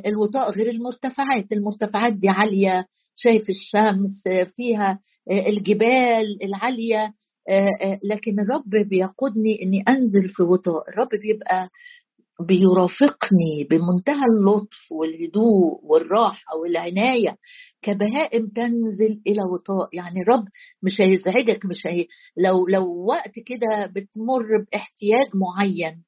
الوطاء 0.05 0.51
غير 0.51 0.69
المرتفعات. 0.69 1.51
المرتفعات 1.51 2.13
دي 2.13 2.29
عالية 2.29 2.85
شايف 3.15 3.43
الشمس 3.49 4.23
فيها 4.55 4.99
الجبال 5.31 6.43
العالية 6.43 7.13
لكن 8.03 8.39
الرب 8.39 8.87
بيقودني 8.89 9.59
إني 9.63 9.83
أنزل 9.87 10.29
في 10.29 10.43
وطاء. 10.43 10.89
الرب 10.89 11.09
بيبقى 11.21 11.69
بيرافقني 12.47 13.63
بمنتهى 13.69 14.25
اللطف 14.25 14.91
والهدوء 14.91 15.79
والراحة 15.83 16.55
والعناية. 16.61 17.37
كبهائم 17.81 18.47
تنزل 18.47 19.21
إلى 19.27 19.41
وطاء. 19.53 19.89
يعني 19.93 20.21
الرب 20.21 20.45
مش 20.83 21.01
هيزعجك 21.01 21.65
مش 21.65 21.87
هي 21.87 22.05
لو 22.37 22.67
لو 22.67 23.05
وقت 23.05 23.31
كده 23.45 23.85
بتمر 23.85 24.45
باحتياج 24.71 25.27
معين 25.35 26.03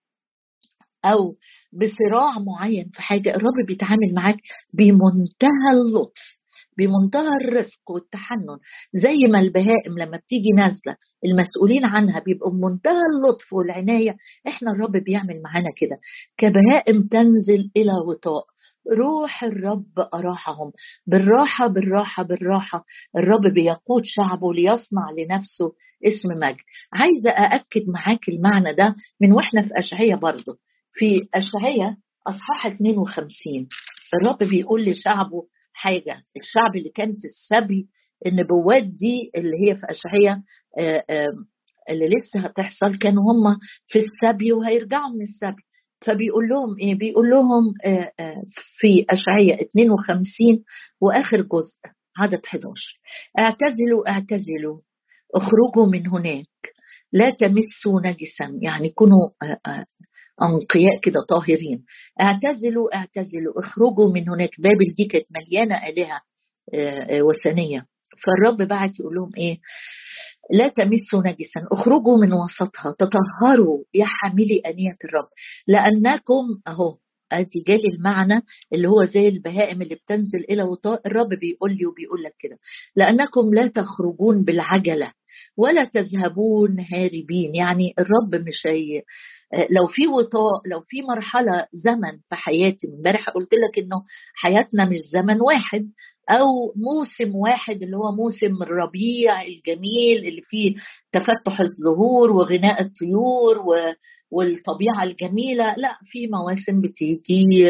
أو 1.05 1.35
بصراع 1.74 2.39
معين 2.39 2.89
في 2.93 3.01
حاجة 3.01 3.35
الرب 3.35 3.65
بيتعامل 3.67 4.13
معاك 4.15 4.38
بمنتهى 4.74 5.71
اللطف. 5.74 6.44
بمنتهى 6.77 7.29
الرفق 7.46 7.91
والتحنن 7.91 8.58
زي 8.94 9.27
ما 9.32 9.39
البهائم 9.39 9.94
لما 10.00 10.17
بتيجي 10.17 10.50
نازلة 10.58 10.96
المسؤولين 11.25 11.86
عنها 11.86 12.20
بيبقوا 12.20 12.51
بمنتهى 12.51 13.01
اللطف 13.15 13.53
والعناية. 13.53 14.15
إحنا 14.48 14.72
الرب 14.72 14.91
بيعمل 14.91 15.41
معانا 15.41 15.70
كده. 15.77 16.00
كبهائم 16.38 17.08
تنزل 17.08 17.72
إلى 17.77 17.91
وطاء. 18.08 18.44
روح 18.98 19.44
الرب 19.44 20.00
أراحهم. 20.13 20.72
بالراحة 21.08 21.67
بالراحة 21.67 22.24
بالراحة. 22.24 22.86
الرب 23.17 23.41
بيقود 23.53 24.01
شعبه 24.05 24.53
ليصنع 24.53 25.12
لنفسه 25.17 25.72
اسم 26.05 26.29
مجد. 26.29 26.63
عايزة 26.94 27.29
أأكد 27.32 27.82
معاك 27.88 28.29
المعنى 28.29 28.74
ده 28.74 28.96
من 29.22 29.32
وإحنا 29.34 29.62
في 29.62 29.70
أشعية 29.77 30.15
برضه. 30.15 30.58
في 30.94 31.27
أشعية 31.36 31.98
أصحاح 32.27 32.65
52 32.67 33.67
الرب 34.13 34.38
بيقول 34.50 34.86
لشعبه 34.86 35.44
حاجة. 35.75 36.24
الشعب 36.38 36.75
اللي 36.75 36.89
كان 36.89 37.13
في 37.13 37.25
السبي 37.25 37.88
النبوات 38.25 38.84
دي 38.84 39.32
اللي 39.36 39.58
هي 39.67 39.75
في 39.75 39.86
اشعياء 39.89 40.41
اللي 41.89 42.08
لسه 42.08 42.39
هتحصل 42.39 42.98
كانوا 42.98 43.24
هم 43.24 43.58
في 43.88 44.00
السبي 44.00 44.53
وهيرجعوا 44.53 45.10
من 45.10 45.22
السبي. 45.22 45.62
فبيقول 46.05 46.50
لهم 46.50 46.75
إيه؟ 46.82 46.96
بيقول 46.96 47.29
لهم 47.29 47.74
في 48.79 49.05
اشعياء 49.10 49.62
52 49.63 50.63
وآخر 51.01 51.41
جزء 51.41 51.77
عدد 52.17 52.41
11 52.46 52.74
اعتزلوا 53.39 54.10
اعتزلوا 54.10 54.77
اخرجوا 55.36 55.91
من 55.91 56.08
هناك. 56.08 56.48
لا 57.13 57.29
تمسوا 57.29 58.01
نجسا. 58.05 58.60
يعني 58.62 58.89
كونوا 58.89 59.29
أنقياء 60.41 60.99
كده 61.03 61.21
طاهرين. 61.29 61.85
اعتزلوا 62.21 62.95
اعتزلوا 62.95 63.59
اخرجوا 63.59 64.13
من 64.13 64.29
هناك. 64.29 64.49
بابل 64.59 64.93
دي 64.97 65.05
كانت 65.05 65.25
مليانة 65.31 65.75
آلهة 65.87 66.21
آه، 66.73 67.17
آه، 67.17 67.21
وثنية. 67.21 67.85
فالرب 68.23 68.67
بعت 68.67 68.99
يقول 68.99 69.15
لهم 69.15 69.31
إيه؟ 69.37 69.57
لا 70.51 70.67
تمسوا 70.67 71.19
نجسا. 71.19 71.67
اخرجوا 71.71 72.17
من 72.21 72.33
وسطها. 72.33 72.95
تطهروا 72.99 73.83
يا 73.93 74.05
حاملي 74.05 74.61
أنية 74.65 74.97
الرب. 75.05 75.27
لأنكم 75.67 76.43
أهو 76.67 76.97
أدي 77.31 77.63
جالي 77.67 77.87
المعنى 77.97 78.41
اللي 78.73 78.87
هو 78.87 79.05
زي 79.05 79.27
البهائم 79.27 79.81
اللي 79.81 79.95
بتنزل 79.95 80.39
إلى 80.49 80.63
وطاء. 80.63 81.07
الرب 81.07 81.29
بيقول 81.41 81.71
لي 81.71 81.85
وبيقول 81.85 82.23
لك 82.23 82.33
كده. 82.39 82.57
لأنكم 82.95 83.53
لا 83.53 83.67
تخرجون 83.67 84.43
بالعجلة. 84.43 85.11
ولا 85.57 85.83
تذهبون 85.83 86.79
هاربين. 86.79 87.55
يعني 87.55 87.93
الرب 87.99 88.35
مش 88.35 88.67
هي 88.67 89.01
لو 89.69 89.87
في 89.87 90.07
وطاء 90.07 90.61
لو 90.71 90.81
في 90.87 91.01
مرحلة 91.01 91.67
زمن 91.73 92.11
في 92.29 92.35
حياتي 92.35 92.87
امبارح 92.97 93.29
قلت 93.29 93.53
لك 93.53 93.83
إنه 93.83 94.03
حياتنا 94.35 94.85
مش 94.85 94.97
زمن 95.13 95.41
واحد 95.41 95.89
أو 96.29 96.73
موسم 96.75 97.35
واحد 97.35 97.83
اللي 97.83 97.97
هو 97.97 98.11
موسم 98.11 98.63
الربيع 98.63 99.41
الجميل 99.41 100.27
اللي 100.27 100.41
فيه 100.41 100.75
تفتح 101.13 101.59
الزهور 101.61 102.31
وغناء 102.31 102.81
الطيور 102.81 103.57
والطبيعة 104.31 105.03
الجميلة. 105.03 105.75
لا 105.77 105.98
في 106.03 106.27
مواسم 106.27 106.81
بتيجي 106.81 107.65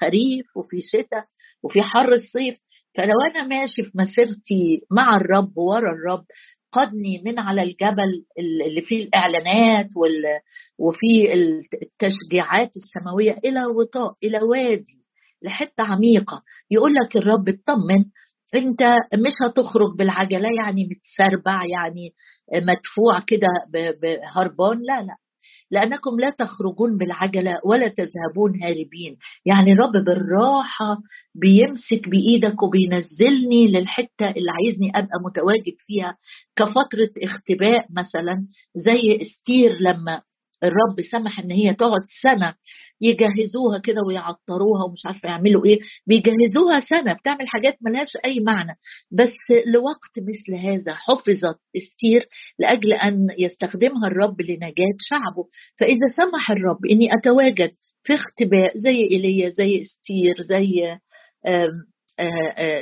خريف 0.00 0.46
وفي 0.56 0.80
شتاء 0.80 1.24
وفي 1.62 1.82
حر 1.82 2.12
الصيف. 2.12 2.58
فلو 2.96 3.20
أنا 3.30 3.46
ماشي 3.46 3.82
في 3.82 3.90
مسيرتي 3.94 4.86
مع 4.90 5.16
الرب 5.16 5.58
ورا 5.58 5.92
الرب 5.92 6.24
قدني 6.72 7.22
من 7.24 7.38
على 7.38 7.62
الجبل 7.62 8.24
اللي 8.66 8.82
فيه 8.82 9.04
الإعلانات 9.04 9.88
وفي 10.78 11.34
التشجيعات 11.82 12.70
السماوية 12.76 13.38
إلى 13.44 13.66
وطاء 13.66 14.14
إلى 14.24 14.38
وادي 14.42 15.02
لحتة 15.42 15.84
عميقة. 15.84 16.42
يقول 16.70 16.94
لك 16.94 17.16
الرب 17.16 17.48
اطمن 17.48 18.04
أنت 18.54 18.82
مش 19.14 19.32
هتخرج 19.48 19.96
بالعجلة 19.98 20.48
يعني 20.64 20.88
متسربع 20.90 21.62
يعني 21.66 22.14
مدفوع 22.54 23.18
كده 23.26 23.48
بهربان 24.02 24.78
لا 24.78 25.02
لا. 25.02 25.16
لأنكم 25.70 26.20
لا 26.20 26.30
تخرجون 26.38 26.96
بالعجلة 26.98 27.58
ولا 27.64 27.88
تذهبون 27.88 28.62
هاربين. 28.62 29.16
يعني 29.46 29.72
الرب 29.72 30.04
بالراحة 30.06 30.96
بيمسك 31.34 32.08
بإيدك 32.08 32.62
وبينزلني 32.62 33.68
للحتة 33.68 34.30
اللي 34.30 34.50
عايزني 34.50 34.90
أبقى 34.94 35.20
متواجد 35.26 35.76
فيها 35.86 36.16
كفترة 36.56 37.10
اختباء 37.24 37.86
مثلا 37.96 38.46
زي 38.76 39.18
استير 39.22 39.72
لما 39.80 40.20
الرب 40.64 41.00
سمح 41.10 41.40
إن 41.40 41.50
هي 41.50 41.74
تقعد 41.74 42.00
سنة 42.22 42.54
يجهزوها 43.00 43.78
كده 43.84 44.02
ويعطروها 44.06 44.84
ومش 44.88 45.06
عارفة 45.06 45.28
يعملوا 45.28 45.64
إيه. 45.66 45.80
بيجهزوها 46.06 46.80
سنة 46.80 47.12
بتعمل 47.12 47.48
حاجات 47.48 47.76
ملهاش 47.80 48.16
أي 48.24 48.40
معنى. 48.40 48.78
بس 49.10 49.34
لوقت 49.66 50.14
مثل 50.18 50.66
هذا 50.66 50.94
حفظت 50.94 51.58
استير 51.76 52.28
لأجل 52.58 52.92
أن 52.92 53.26
يستخدمها 53.38 54.06
الرب 54.06 54.40
لنجاة 54.40 54.96
شعبه. 55.10 55.44
فإذا 55.80 56.06
سمح 56.16 56.50
الرب 56.50 56.86
إني 56.90 57.08
أتواجد 57.14 57.70
في 58.02 58.14
اختباء 58.14 58.72
زي 58.78 59.08
إيليا 59.10 59.50
زي 59.50 59.82
استير 59.82 60.34
زي 60.40 60.98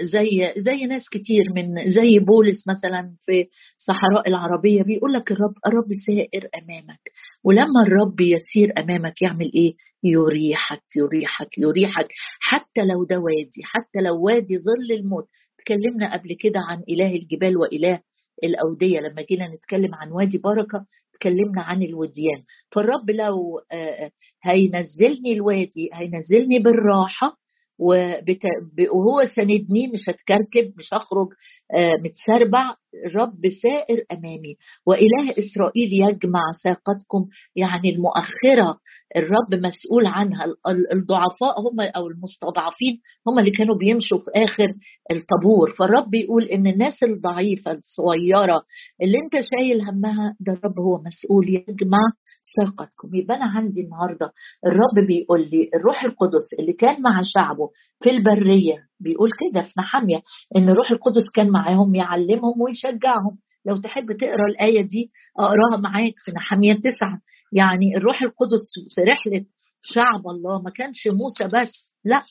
زي 0.03 0.53
زي 0.57 0.87
ناس 0.87 1.09
كتير 1.13 1.43
من 1.55 1.93
زي 1.95 2.19
بولس 2.19 2.65
مثلا 2.69 3.15
في 3.27 3.47
صحراء 3.77 4.29
العربية 4.29 4.83
بيقول 4.83 5.13
لك 5.13 5.33
الرب 5.33 5.55
الرب 5.67 5.93
سائر 6.07 6.49
أمامك. 6.63 7.01
ولما 7.45 7.83
الرب 7.87 8.21
يسير 8.21 8.73
أمامك 8.79 9.23
يعمل 9.23 9.51
إيه؟ 9.55 9.75
يريحك 10.05 10.83
يريحك 10.97 11.59
يريحك. 11.59 12.09
حتى 12.41 12.85
لو 12.85 13.05
ده 13.05 13.19
وادي 13.19 13.63
حتى 13.65 14.01
لو 14.01 14.23
وادي 14.25 14.59
ظل 14.59 14.95
الموت. 14.99 15.29
تكلمنا 15.59 16.13
قبل 16.13 16.37
كده 16.41 16.61
عن 16.69 16.83
إله 16.89 17.15
الجبال 17.17 17.57
وإله 17.57 18.01
الأودية. 18.45 19.01
لما 19.01 19.23
جينا 19.23 19.47
نتكلم 19.55 19.95
عن 19.95 20.11
وادي 20.13 20.39
بركة 20.39 20.87
تكلمنا 21.13 21.63
عن 21.63 21.83
الوديان. 21.83 22.43
فالرب 22.73 23.11
لو 23.11 23.59
آه، 23.73 24.11
هينزلني 24.43 25.33
الوادي 25.33 25.91
هينزلني 25.95 26.59
بالراحة 26.59 27.40
وهو 27.81 29.25
سندني 29.37 29.89
مش 29.93 30.09
هتكركب 30.09 30.73
مش 30.79 30.95
هخرج 30.95 31.29
آه، 31.75 31.93
متسربع 32.05 32.75
الرب 33.07 33.41
سائر 33.63 34.05
أمامي. 34.13 34.57
وإله 34.87 35.31
إسرائيل 35.39 35.89
يجمع 35.93 36.41
ساقتكم 36.63 37.27
يعني 37.57 37.91
المؤخرة 37.91 38.79
الرب 39.17 39.55
مسؤول 39.67 40.07
عنها. 40.07 40.45
الضعفاء 40.93 41.61
هم 41.61 41.81
أو 41.81 42.07
المستضعفين 42.07 43.01
هم 43.27 43.39
اللي 43.39 43.51
كانوا 43.51 43.77
بيمشوا 43.77 44.19
في 44.19 44.45
آخر 44.45 44.75
الطابور. 45.11 45.71
فالرب 45.79 46.15
يقول 46.15 46.45
إن 46.45 46.67
الناس 46.67 47.03
الضعيفة 47.03 47.73
الصغيرة 47.73 48.63
اللي 49.03 49.19
أنت 49.25 49.33
شايل 49.55 49.81
همها 49.83 50.37
ده 50.41 50.53
الرب 50.53 50.79
هو 50.81 51.03
مسؤول 51.07 51.49
يجمع 51.49 52.01
ساقتكم 52.57 53.15
يبقى 53.15 53.37
أنا 53.37 53.45
عندي 53.45 53.81
النهارده 53.81 54.33
الرب 54.67 55.07
بيقول 55.09 55.41
لي 55.41 55.71
الروح 55.75 56.05
القدس 56.05 56.47
اللي 56.59 56.73
كان 56.73 57.03
مع 57.03 57.23
شعبه 57.35 57.71
في 58.03 58.11
البرية 58.11 58.77
بيقول 59.01 59.31
كده 59.41 59.63
في 59.63 59.73
نحامية 59.79 60.23
إن 60.57 60.69
الروح 60.69 60.91
القدس 60.91 61.23
كان 61.35 61.51
معاهم 61.51 61.95
يعلمهم 61.95 62.61
ويشجعهم. 62.61 63.39
لو 63.67 63.77
تحب 63.77 64.13
تقرأ 64.13 64.47
الآية 64.51 64.83
دي 64.83 65.11
أقراها 65.39 65.81
معاك 65.81 66.15
في 66.25 66.33
نحامية 66.33 66.73
تسعة. 66.75 67.21
يعني 67.53 67.97
الروح 67.97 68.23
القدس 68.23 68.65
في 68.95 69.01
رحلة 69.01 69.45
شعب 69.83 70.27
الله 70.31 70.63
ما 70.63 70.71
كانش 70.71 71.09
موسى 71.13 71.49
بس 71.49 71.73
لا. 72.05 72.23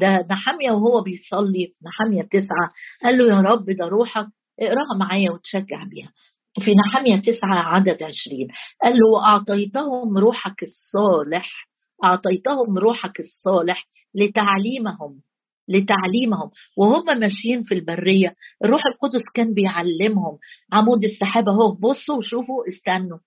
ده 0.00 0.26
نحامية 0.30 0.70
وهو 0.70 1.00
بيصلي 1.02 1.66
في 1.66 1.84
نحامية 1.86 2.22
تسعة. 2.22 2.70
قال 3.04 3.18
له 3.18 3.24
يا 3.36 3.40
رب 3.40 3.64
ده 3.78 3.88
روحك 3.88 4.26
اقراها 4.60 4.98
معايا 4.98 5.30
وتشجع 5.32 5.84
بيها. 5.90 6.12
في 6.60 6.74
نحمية 6.74 7.16
تسعة 7.16 7.54
عدد 7.54 8.02
عشرين. 8.02 8.48
قال 8.82 8.92
له 8.92 9.08
وأعطيتهم 9.14 10.18
روحك 10.18 10.62
الصالح 10.62 11.68
أعطيتهم 12.04 12.78
روحك 12.78 13.20
الصالح 13.20 13.86
لتعليمهم 14.14 15.20
لتعليمهم. 15.68 16.50
وهم 16.76 17.18
ماشيين 17.18 17.62
في 17.62 17.74
البرية. 17.74 18.34
الروح 18.64 18.80
القدس 18.86 19.22
كان 19.34 19.54
بيعلمهم. 19.54 20.38
عمود 20.72 21.04
السحابة 21.04 21.52
أهو 21.52 21.72
بصوا 21.72 22.16
وشوفوا 22.16 22.64
استنوا. 22.68 23.18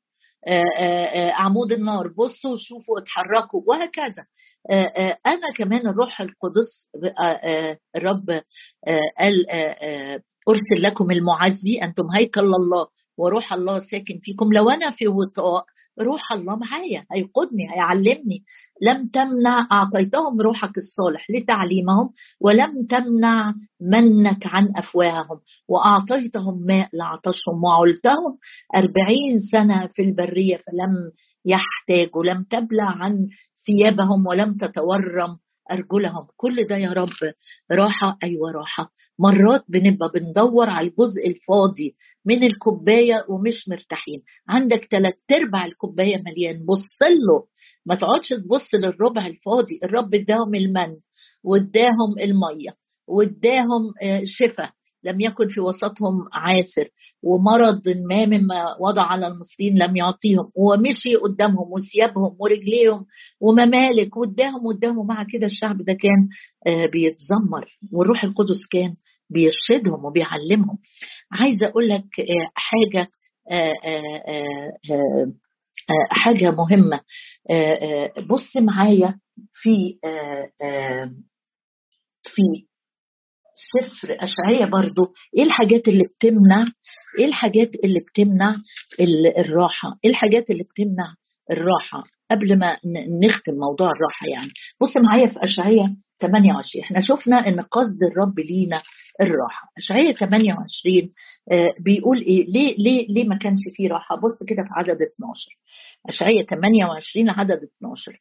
عمود 1.33 1.71
النار 1.71 2.07
بصوا 2.07 2.57
شوفوا 2.57 2.99
اتحركوا 2.99 3.61
وهكذا. 3.67 4.25
أنا 5.25 5.53
كمان 5.57 5.87
الروح 5.87 6.21
القدس 6.21 6.87
الرب 7.95 8.41
قال 9.19 9.45
أرسل 10.49 10.81
لكم 10.81 11.11
المعزي 11.11 11.79
أنتم 11.83 12.03
هيكل 12.15 12.41
الله. 12.41 12.87
وروح 13.17 13.53
الله 13.53 13.79
ساكن 13.79 14.19
فيكم. 14.21 14.53
لو 14.53 14.69
أنا 14.69 14.91
في 14.91 15.07
وطاء 15.07 15.65
روح 16.01 16.31
الله 16.31 16.55
معايا. 16.55 17.05
هيقودني 17.11 17.71
هيعلمني. 17.75 18.43
لم 18.81 19.07
تمنع 19.07 19.67
أعطيتهم 19.71 20.41
روحك 20.41 20.77
الصالح 20.77 21.27
لتعليمهم 21.29 22.09
ولم 22.41 22.85
تمنع 22.89 23.53
منك 23.81 24.47
عن 24.47 24.71
أفواههم. 24.75 25.39
وأعطيتهم 25.69 26.65
ماء 26.67 26.89
لعطشهم 26.93 27.63
وعلتهم 27.63 28.37
أربعين 28.75 29.39
سنة 29.51 29.87
في 29.87 30.01
البرية 30.01 30.57
فلم 30.57 31.11
يحتاجوا 31.45 32.23
لم 32.23 32.43
تبلع 32.43 32.89
عن 32.89 33.13
ثيابهم 33.65 34.27
ولم 34.27 34.53
تتورم 34.53 35.37
أرجلهم. 35.71 36.27
كل 36.37 36.67
ده 36.69 36.77
يا 36.77 36.89
رب. 36.93 37.33
راحة 37.71 38.17
أيوة 38.23 38.51
راحة. 38.51 38.91
مرات 39.19 39.63
بنبقى 39.69 40.11
بندور 40.15 40.69
على 40.69 40.87
الجزء 40.87 41.27
الفاضي 41.27 41.95
من 42.25 42.43
الكوباية 42.43 43.25
ومش 43.29 43.69
مرتاحين. 43.69 44.21
عندك 44.49 44.87
ثلاث 44.91 45.13
أرباع 45.31 45.65
الكوباية 45.65 46.23
مليان. 46.25 46.65
بص 46.65 47.01
له. 47.01 47.43
ما 47.85 47.95
تقعدش 47.95 48.29
تبص 48.29 48.73
للربع 48.73 49.25
الفاضي. 49.27 49.79
الرب 49.83 50.15
اداهم 50.15 50.55
المن 50.55 50.95
واداهم 51.43 52.19
المية 52.19 52.75
واداهم 53.07 53.93
آه، 54.03 54.21
شفاء 54.25 54.71
لم 55.05 55.21
يكن 55.21 55.47
في 55.49 55.59
وسطهم 55.59 56.13
عاسر 56.33 56.89
ومرض 57.23 57.81
ما 58.09 58.25
مما 58.25 58.75
وضع 58.79 59.01
على 59.01 59.27
المصريين 59.27 59.77
لم 59.77 59.95
يعطيهم 59.95 60.51
ومشي 60.55 61.15
قدامهم 61.15 61.71
وثيابهم 61.71 62.35
ورجليهم 62.39 63.05
وممالك 63.41 64.17
واداهم 64.17 64.65
واداهم 64.65 65.07
مع 65.07 65.25
كده 65.33 65.45
الشعب 65.45 65.77
ده 65.77 65.93
كان 65.93 66.27
آه، 66.67 66.85
بيتذمر 66.85 67.65
والروح 67.91 68.23
القدس 68.23 68.65
كان 68.71 68.95
بيرشدهم 69.29 70.05
وبيعلمهم. 70.05 70.77
عايزه 71.31 71.67
أقول 71.67 71.89
لك 71.89 72.19
آه، 72.19 72.51
حاجة 72.55 73.07
آه، 73.51 74.71
حاجة 76.11 76.51
مهمة. 76.51 76.99
بص 78.29 78.57
معايا 78.57 79.19
في 79.53 79.99
في 82.23 82.65
سفر 83.73 84.17
أشعية 84.19 84.65
برضو 84.65 85.13
إيه 85.37 85.43
الحاجات 85.43 85.87
اللي 85.87 86.03
بتمنع؟ 86.03 86.65
إيه 87.19 87.25
الحاجات 87.25 87.69
اللي 87.83 87.99
بتمنع 87.99 88.55
الراحة؟ 89.39 89.89
إيه 90.05 90.09
الحاجات 90.11 90.49
اللي 90.49 90.63
بتمنع 90.63 91.13
الراحة؟ 91.51 92.03
قبل 92.31 92.57
ما 92.59 92.77
نختم 93.23 93.53
موضوع 93.53 93.87
الراحة 93.91 94.27
يعني. 94.27 94.49
بص 94.81 94.97
معايا 94.97 95.27
في 95.27 95.43
أشعية 95.43 95.95
28 96.21 96.83
إحنا 96.83 96.99
شفنا 97.01 97.47
إن 97.47 97.59
قصد 97.59 98.03
الرب 98.11 98.39
لينا 98.39 98.81
الراحة. 99.21 99.67
أشعية 99.77 100.13
28 100.13 101.09
آه، 101.51 101.69
بيقول 101.85 102.17
إيه؟ 102.21 102.45
ليه 102.53 102.75
ليه 102.77 103.07
ليه 103.09 103.27
ما 103.29 103.37
كانش 103.37 103.59
فيه 103.75 103.89
راحة؟ 103.89 104.15
بص 104.15 104.47
كده 104.47 104.63
في 104.63 104.69
عدد 104.71 104.97
12 105.01 105.51
أشعية 106.09 106.45
28 106.45 107.29
عدد 107.29 107.59
12 107.77 108.19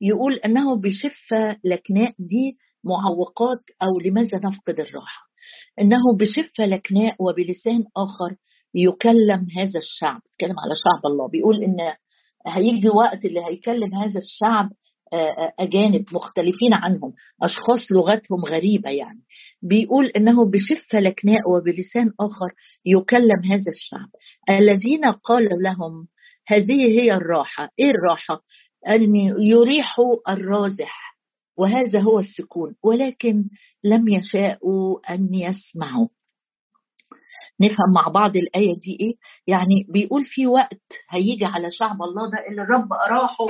يقول 0.00 0.34
إنه 0.34 0.76
بشفة 0.80 1.56
لكناء 1.64 2.12
دي 2.18 2.56
معوقات 2.84 3.62
أو 3.82 4.00
لماذا 4.04 4.38
نفقد 4.38 4.80
الراحة؟ 4.80 5.30
إنه 5.80 6.16
بشفة 6.18 6.66
لكناء 6.66 7.16
وبلسان 7.18 7.84
آخر 7.96 8.36
يكلم 8.74 9.46
هذا 9.56 9.78
الشعب. 9.78 10.20
بيتكلم 10.24 10.60
على 10.60 10.74
شعب 10.74 11.12
الله. 11.12 11.28
بيقول 11.28 11.64
إن 11.64 11.76
هيجي 12.46 12.88
وقت 12.88 13.24
اللي 13.24 13.40
هيكلم 13.40 13.94
هذا 13.94 14.20
الشعب 14.20 14.70
آه، 15.12 15.16
آه، 15.16 15.52
أجانب 15.60 16.04
مختلفين 16.12 16.74
عنهم 16.74 17.12
أشخاص 17.42 17.92
لغتهم 17.92 18.44
غريبة 18.44 18.90
يعني. 18.90 19.20
بيقول 19.62 20.06
إنه 20.06 20.50
بشفة 20.50 21.00
لكناء 21.00 21.50
وبلسان 21.50 22.12
آخر 22.20 22.54
يكلم 22.86 23.44
هذا 23.44 23.70
الشعب. 23.76 24.08
الذين 24.50 25.04
قال 25.04 25.48
لهم 25.62 26.08
هذه 26.46 27.00
هي 27.00 27.14
الراحة. 27.14 27.70
إيه 27.78 27.90
الراحة؟ 27.90 28.40
أن 28.88 29.14
يريحوا 29.40 30.32
الرازح. 30.32 31.19
وهذا 31.60 32.00
هو 32.00 32.18
السكون 32.18 32.74
ولكن 32.84 33.44
لم 33.84 34.08
يشاءوا 34.08 35.14
أن 35.14 35.34
يسمعوا. 35.34 36.08
نفهم 37.60 37.92
مع 37.94 38.08
بعض 38.08 38.36
الآية 38.36 38.74
دي 38.74 38.98
إيه؟ 39.00 39.14
يعني 39.46 39.86
بيقول 39.92 40.22
في 40.24 40.46
وقت 40.46 40.82
هيجي 41.10 41.44
على 41.44 41.70
شعب 41.70 42.02
الله 42.02 42.30
ده 42.30 42.48
اللي 42.50 42.62
الرب 42.62 42.92
أراحه 42.92 43.46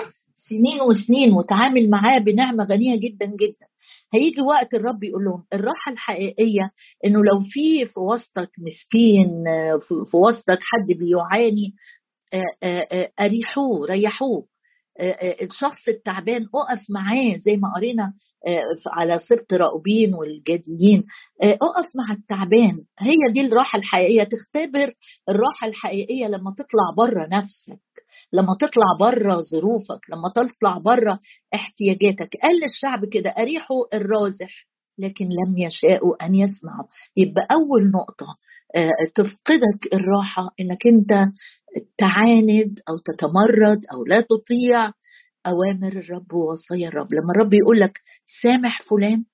سنين 0.48 0.80
وسنين 0.88 1.32
وتعامل 1.32 1.90
معاه 1.90 2.18
بنعمة 2.18 2.64
غنية 2.64 2.96
جدا 2.96 3.26
جدا. 3.26 3.66
هيجي 4.14 4.40
وقت 4.40 4.74
الرب 4.74 5.04
يقول 5.04 5.24
لهم 5.24 5.44
الراحة 5.54 5.92
الحقيقية 5.92 6.70
إنه 7.04 7.18
لو 7.18 7.40
في 7.42 7.86
في 7.88 8.00
وسطك 8.00 8.50
مسكين 8.58 9.44
في 10.10 10.16
وسطك 10.16 10.58
حد 10.62 10.86
بيعاني 10.98 11.74
أريحوه 13.20 13.86
ريحوه. 13.90 14.46
الشخص 15.42 15.88
التعبان 15.88 16.42
أقف 16.54 16.80
معاه 16.90 17.36
زي 17.44 17.56
ما 17.56 17.72
قرينا 17.76 18.12
آه، 18.46 18.62
على 18.92 19.18
سبط 19.18 19.52
راؤوبين 19.54 20.14
والجديين 20.14 21.04
أقف 21.42 21.88
مع 21.96 22.14
التعبان. 22.14 22.84
هي 22.98 23.32
دي 23.32 23.40
الراحة 23.40 23.78
الحقيقية. 23.78 24.24
تختبر 24.24 24.94
الراحة 25.28 25.66
الحقيقية 25.66 26.26
لما 26.26 26.54
تطلع 26.58 26.94
بره 26.96 27.26
نفسك 27.26 27.80
لما 28.32 28.54
تطلع 28.60 28.86
بره 29.00 29.40
ظروفك 29.52 30.00
لما 30.10 30.28
تطلع 30.34 30.78
بره 30.78 31.18
احتياجاتك. 31.54 32.36
قال 32.42 32.64
الشعب 32.64 33.04
كده 33.04 33.30
أريحوا 33.30 33.96
الرازح. 33.96 34.66
لكن 34.98 35.24
لم 35.24 35.58
يشاءوا 35.58 36.24
أن 36.26 36.34
يسمعوا. 36.34 36.86
يبقى 37.16 37.46
أول 37.52 37.90
نقطة 37.90 38.26
تفقدك 39.14 39.94
الراحة 39.94 40.42
إنك 40.60 40.86
أنت 40.86 41.32
تعاند 41.98 42.78
أو 42.88 42.98
تتمرد 42.98 43.80
أو 43.92 44.04
لا 44.06 44.20
تطيع 44.20 44.92
أوامر 45.46 45.92
الرب 45.92 46.32
ووصايا 46.32 46.88
الرب. 46.88 47.14
لما 47.14 47.32
الرب 47.36 47.54
يقول 47.54 47.80
لك 47.80 47.92
سامح 48.42 48.82
فلان 48.82 49.24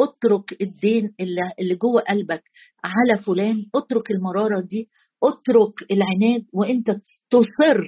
اترك 0.00 0.62
الدين 0.62 1.14
اللي, 1.20 1.40
اللي 1.60 1.74
جوه 1.74 2.00
قلبك 2.08 2.42
على 2.84 3.22
فلان 3.22 3.66
اترك 3.74 4.10
المرارة 4.10 4.60
دي 4.60 4.88
اترك 5.22 5.74
العناد 5.92 6.46
وأنت 6.52 6.90
تصر 7.30 7.80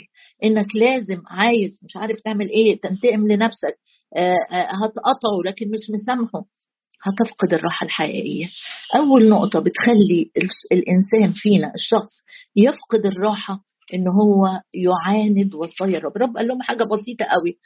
إنك 0.44 0.76
لازم 0.76 1.22
عايز 1.26 1.80
مش 1.82 1.96
عارف 1.96 2.20
تعمل 2.24 2.50
إيه 2.50 2.80
تنتقم 2.80 3.28
لنفسك 3.28 3.78
آه، 4.16 4.36
آه، 4.52 4.68
هتقطعه 4.84 5.38
لكن 5.46 5.66
مش 5.70 5.90
مسامحه. 5.94 6.44
هتفقد 7.02 7.54
الراحة 7.54 7.86
الحقيقية. 7.86 8.46
أول 8.96 9.28
نقطة 9.28 9.60
بتخلي 9.60 10.30
الإنسان 10.72 11.32
فينا 11.34 11.72
الشخص 11.74 12.12
يفقد 12.56 13.06
الراحة 13.06 13.60
إن 13.94 14.08
هو 14.08 14.60
يعاند 14.74 15.54
وصايا 15.54 15.98
الرب. 15.98 16.16
الرب 16.16 16.36
قال 16.36 16.48
لهم 16.48 16.62
حاجة 16.62 16.84
بسيطة 16.84 17.24
قوي. 17.24 17.58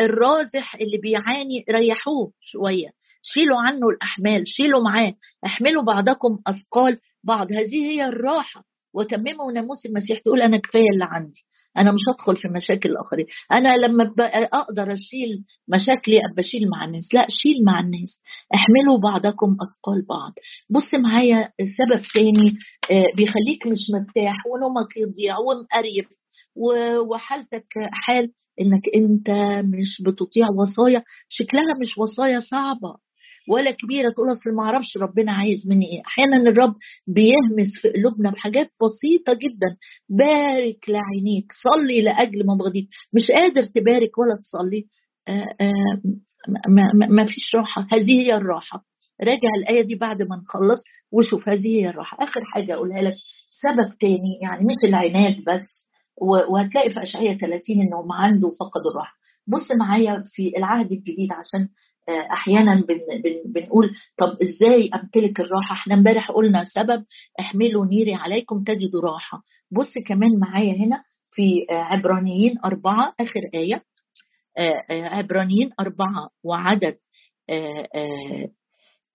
الرازح 0.00 0.74
اللي 0.74 0.98
بيعاني 1.02 1.64
ريحوه 1.70 2.32
شوية. 2.40 2.88
شيلوا 3.22 3.58
عنه 3.58 3.88
الأحمال 3.88 4.48
شيلوا 4.48 4.82
معاه. 4.82 5.14
احملوا 5.46 5.82
بعضكم 5.82 6.38
أثقال 6.46 6.98
بعض. 7.24 7.52
هذه 7.52 7.84
هي 7.90 8.08
الراحة. 8.08 8.64
وتمموا 8.94 9.52
ناموس 9.52 9.86
المسيح. 9.86 10.18
تقول 10.18 10.42
أنا 10.42 10.56
كفاية 10.56 10.90
اللي 10.92 11.06
عندي. 11.10 11.44
أنا 11.78 11.92
مش 11.92 12.00
هدخل 12.10 12.36
في 12.36 12.48
مشاكل 12.48 12.90
الآخرين. 12.90 13.26
أنا 13.52 13.76
لما 13.76 14.12
أقدر 14.52 14.92
أشيل 14.92 15.44
مشاكلي 15.68 16.16
أبقى 16.18 16.40
أشيل 16.40 16.68
مع 16.70 16.84
الناس. 16.84 17.14
لا 17.14 17.26
شيل 17.28 17.64
مع 17.66 17.80
الناس. 17.80 18.20
احملوا 18.54 18.98
بعضكم 18.98 19.56
أثقال 19.62 20.06
بعض. 20.08 20.32
بص 20.70 20.94
معايا 20.94 21.48
سبب 21.78 22.02
تاني 22.14 22.48
آه، 22.90 23.04
بيخليك 23.16 23.66
مش 23.66 23.78
مرتاح 23.94 24.34
ونومك 24.46 24.96
يضيع 24.96 25.34
ومقريف 25.38 26.06
وحالتك 27.10 27.66
حال 27.92 28.32
إنك 28.60 28.82
أنت 28.96 29.30
مش 29.66 30.02
بتطيع 30.06 30.46
وصايا. 30.50 31.02
شكلها 31.28 31.74
مش 31.80 31.98
وصايا 31.98 32.40
صعبة. 32.40 33.05
ولا 33.48 33.70
كبيرة 33.70 34.10
تقول 34.10 34.32
أصل 34.32 34.56
ما 34.56 34.62
أعرفش 34.62 34.96
ربنا 34.96 35.32
عايز 35.32 35.68
مني 35.68 35.86
إيه. 35.86 36.02
أحيانا 36.06 36.36
الرب 36.50 36.74
بيهمس 37.06 37.70
في 37.82 37.88
قلوبنا 37.88 38.30
بحاجات 38.30 38.70
بسيطة 38.82 39.32
جدا. 39.32 39.76
بارك 40.08 40.78
لعينيك 40.88 41.46
صلي 41.64 42.02
لأجل 42.02 42.46
مبغضيك 42.46 42.88
مش 43.12 43.30
قادر 43.30 43.64
تبارك 43.64 44.18
ولا 44.18 44.36
تصلي. 44.42 44.86
آآ 45.28 45.44
آآ 45.60 45.72
ما, 47.08 47.24
فيش 47.24 47.54
راحة. 47.54 47.86
هذه 47.92 48.20
هي 48.22 48.34
الراحة. 48.36 48.84
راجع 49.22 49.48
الآية 49.62 49.82
دي 49.82 49.94
بعد 49.94 50.22
ما 50.22 50.36
نخلص 50.36 50.80
وشوف 51.12 51.48
هذه 51.48 51.66
هي 51.80 51.88
الراحة. 51.88 52.16
آخر 52.20 52.40
حاجة 52.44 52.74
أقولها 52.74 53.02
لك. 53.02 53.14
سبب 53.62 53.98
تاني 54.00 54.38
يعني 54.42 54.64
مش 54.64 54.88
العناد 54.88 55.36
بس 55.46 55.62
وهتلاقي 56.50 56.90
في 56.90 57.02
أشعية 57.02 57.38
30 57.38 57.60
إنهم 57.82 58.12
عنده 58.12 58.48
فقدوا 58.60 58.90
الراحة. 58.90 59.16
بص 59.46 59.70
معايا 59.78 60.24
في 60.34 60.52
العهد 60.56 60.92
الجديد 60.92 61.32
عشان 61.32 61.60
آه، 61.60 61.68
أحيانا 62.08 62.74
بن 62.74 62.98
بن 63.24 63.52
بنقول 63.52 63.90
طب 64.18 64.36
إزاي 64.42 64.90
أمتلك 64.94 65.40
الراحة؟ 65.40 65.72
إحنا 65.72 65.94
امبارح 65.94 66.30
قلنا 66.30 66.64
سبب 66.64 67.04
احملوا 67.40 67.86
نيري 67.86 68.14
عليكم 68.14 68.64
تجدوا 68.64 69.00
راحة. 69.02 69.42
بص 69.70 69.92
كمان 70.06 70.38
معايا 70.38 70.74
هنا 70.74 71.02
في 71.32 71.66
عبرانيين 71.70 72.58
أربعة 72.64 73.14
آخر 73.20 73.40
آية. 73.54 73.82
عبرانيين 74.90 75.70
أربعة 75.80 76.28
وعدد 76.44 76.96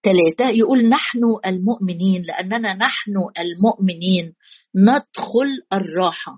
ثلاثة 0.03 0.49
يقول 0.49 0.89
نحن 0.89 1.19
المؤمنين 1.45 2.21
لأننا 2.23 2.73
نحن 2.73 3.13
المؤمنين 3.39 4.33
ندخل 4.75 5.49
الراحة. 5.73 6.37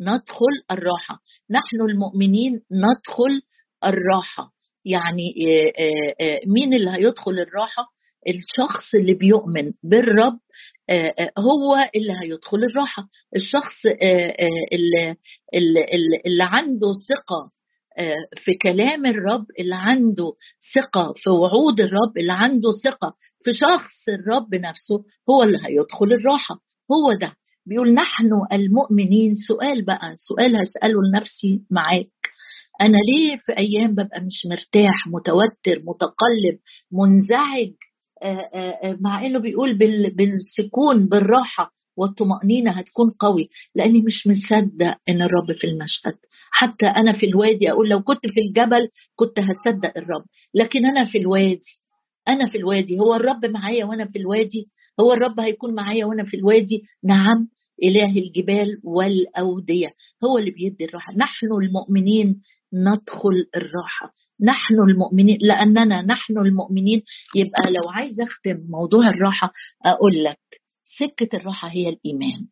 ندخل 0.00 0.54
الراحة. 0.70 1.18
نحن 1.50 1.80
المؤمنين 1.90 2.52
ندخل 2.72 3.42
الراحة. 3.84 4.52
يعني 4.84 5.34
مين 6.46 6.74
اللي 6.74 6.90
هيدخل 6.90 7.32
الراحة؟ 7.32 7.84
الشخص 8.28 8.94
اللي 8.94 9.14
بيؤمن 9.14 9.72
بالرب 9.82 10.38
هو 11.38 11.90
اللي 11.96 12.12
هيدخل 12.22 12.58
الراحة. 12.58 13.08
الشخص 13.36 13.86
اللي, 14.72 15.16
اللي 16.26 16.44
عنده 16.44 16.92
ثقة 16.92 17.50
في 18.44 18.52
كلام 18.62 19.06
الرب 19.06 19.44
اللي 19.60 19.74
عنده 19.74 20.32
ثقة 20.74 21.12
في 21.16 21.30
وعود 21.30 21.80
الرب 21.80 22.18
اللي 22.18 22.32
عنده 22.32 22.70
ثقة 22.84 23.14
في 23.44 23.50
شخص 23.52 24.08
الرب 24.08 24.54
نفسه 24.54 25.04
هو 25.30 25.42
اللي 25.42 25.58
هيدخل 25.66 26.06
الراحة. 26.12 26.54
هو 26.92 27.12
ده. 27.20 27.32
بيقول 27.66 27.94
نحن 27.94 28.30
المؤمنين. 28.52 29.34
سؤال 29.48 29.84
بقى 29.84 30.14
سؤال 30.16 30.56
هسأله 30.60 31.00
لنفسي 31.02 31.62
معاك. 31.70 32.08
أنا 32.80 32.96
ليه 32.96 33.36
في 33.36 33.52
أيام 33.58 33.92
ببقى 33.92 34.20
مش 34.20 34.46
مرتاح 34.50 35.06
متوتر 35.06 35.82
متقلب 35.86 36.58
منزعج 36.92 37.72
مع 39.00 39.26
إنه 39.26 39.38
بيقول 39.38 39.78
بالسكون 40.16 41.06
بالراحة 41.08 41.72
والطمأنينة 41.96 42.70
هتكون 42.70 43.10
قوي 43.10 43.48
لأني 43.74 44.00
مش 44.02 44.26
مصدق 44.26 44.96
إن 45.08 45.22
الرب 45.22 45.52
في 45.56 45.66
المشهد. 45.66 46.14
حتى 46.50 46.86
أنا 46.86 47.12
في 47.12 47.26
الوادي 47.26 47.70
أقول 47.70 47.88
لو 47.88 48.02
كنت 48.02 48.20
في 48.34 48.40
الجبل 48.40 48.88
كنت 49.14 49.38
هصدق 49.38 49.92
الرب 49.98 50.24
لكن 50.54 50.86
أنا 50.86 51.04
في 51.04 51.18
الوادي 51.18 51.82
أنا 52.28 52.50
في 52.50 52.58
الوادي 52.58 52.98
هو 52.98 53.14
الرب 53.14 53.46
معايا 53.46 53.84
وأنا 53.84 54.04
في 54.06 54.18
الوادي؟ 54.18 54.68
هو 55.00 55.12
الرب 55.12 55.40
هيكون 55.40 55.74
معايا 55.74 56.04
وأنا 56.04 56.24
في 56.24 56.36
الوادي؟ 56.36 56.82
نعم 57.04 57.48
إله 57.82 58.18
الجبال 58.18 58.80
والأودية 58.84 59.88
هو 60.24 60.38
اللي 60.38 60.50
بيدي 60.50 60.84
الراحة. 60.84 61.12
نحن 61.16 61.46
المؤمنين 61.62 62.40
ندخل 62.74 63.46
الراحة. 63.56 64.10
نحن 64.42 64.74
المؤمنين 64.90 65.38
لأننا 65.42 66.02
نحن 66.02 66.38
المؤمنين. 66.46 67.02
يبقى 67.36 67.72
لو 67.72 67.90
عايز 67.90 68.20
أختم 68.20 68.56
موضوع 68.70 69.08
الراحة 69.08 69.52
أقول 69.84 70.24
لك 70.24 70.38
سكة 70.98 71.36
الراحة 71.36 71.68
هي 71.68 71.88
الإيمان. 71.88 72.46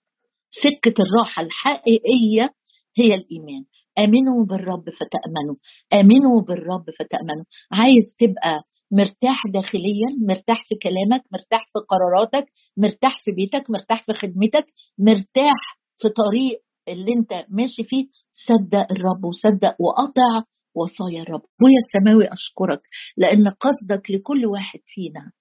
سكة 0.51 0.95
الراحة 1.03 1.43
الحقيقية 1.43 2.55
هي 2.99 3.15
الإيمان. 3.15 3.65
آمنوا 3.99 4.45
بالرب 4.47 4.85
فتأمنوا. 4.91 5.57
آمنوا 5.93 6.43
بالرب 6.43 6.85
فتأمنوا. 6.99 7.45
عايز 7.73 8.15
تبقى 8.19 8.63
مرتاح 8.93 9.47
داخليا 9.47 10.09
مرتاح 10.29 10.65
في 10.69 10.75
كلامك 10.75 11.23
مرتاح 11.33 11.61
في 11.73 11.79
قراراتك 11.89 12.49
مرتاح 12.77 13.25
في 13.25 13.31
بيتك 13.33 13.71
مرتاح 13.71 14.03
في 14.03 14.13
خدمتك 14.13 14.67
مرتاح 14.99 15.79
في 15.99 16.09
طريق 16.09 16.61
اللي 16.89 17.13
انت 17.13 17.47
ماشي 17.49 17.85
فيه 17.85 18.07
صدق 18.33 18.93
الرب 18.93 19.25
وصدق 19.25 19.77
وقطع 19.81 20.43
وصايا 20.75 21.23
الرب. 21.23 21.43
ويا 21.63 21.79
السماوي 21.87 22.25
أشكرك 22.33 22.81
لأن 23.17 23.49
قصدك 23.49 24.11
لكل 24.11 24.47
واحد 24.47 24.81
فينا 24.87 25.33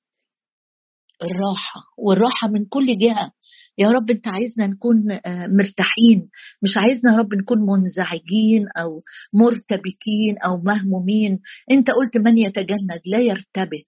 الراحة 1.23 1.82
والراحة 1.97 2.47
من 2.47 2.65
كل 2.65 2.97
جهة. 2.97 3.32
يا 3.78 3.91
رب 3.91 4.10
انت 4.10 4.28
عايزنا 4.28 4.67
نكون 4.67 5.12
آه، 5.12 5.47
مرتاحين. 5.47 6.30
مش 6.63 6.78
عايزنا 6.78 7.12
يا 7.12 7.17
رب 7.17 7.34
نكون 7.34 7.58
منزعجين 7.58 8.67
أو 8.78 9.04
مرتبكين 9.34 10.38
أو 10.45 10.58
مهمومين. 10.58 11.39
انت 11.71 11.88
قلت 11.91 12.17
من 12.17 12.38
يتجند 12.38 13.02
لا 13.06 13.19
يرتبك. 13.19 13.88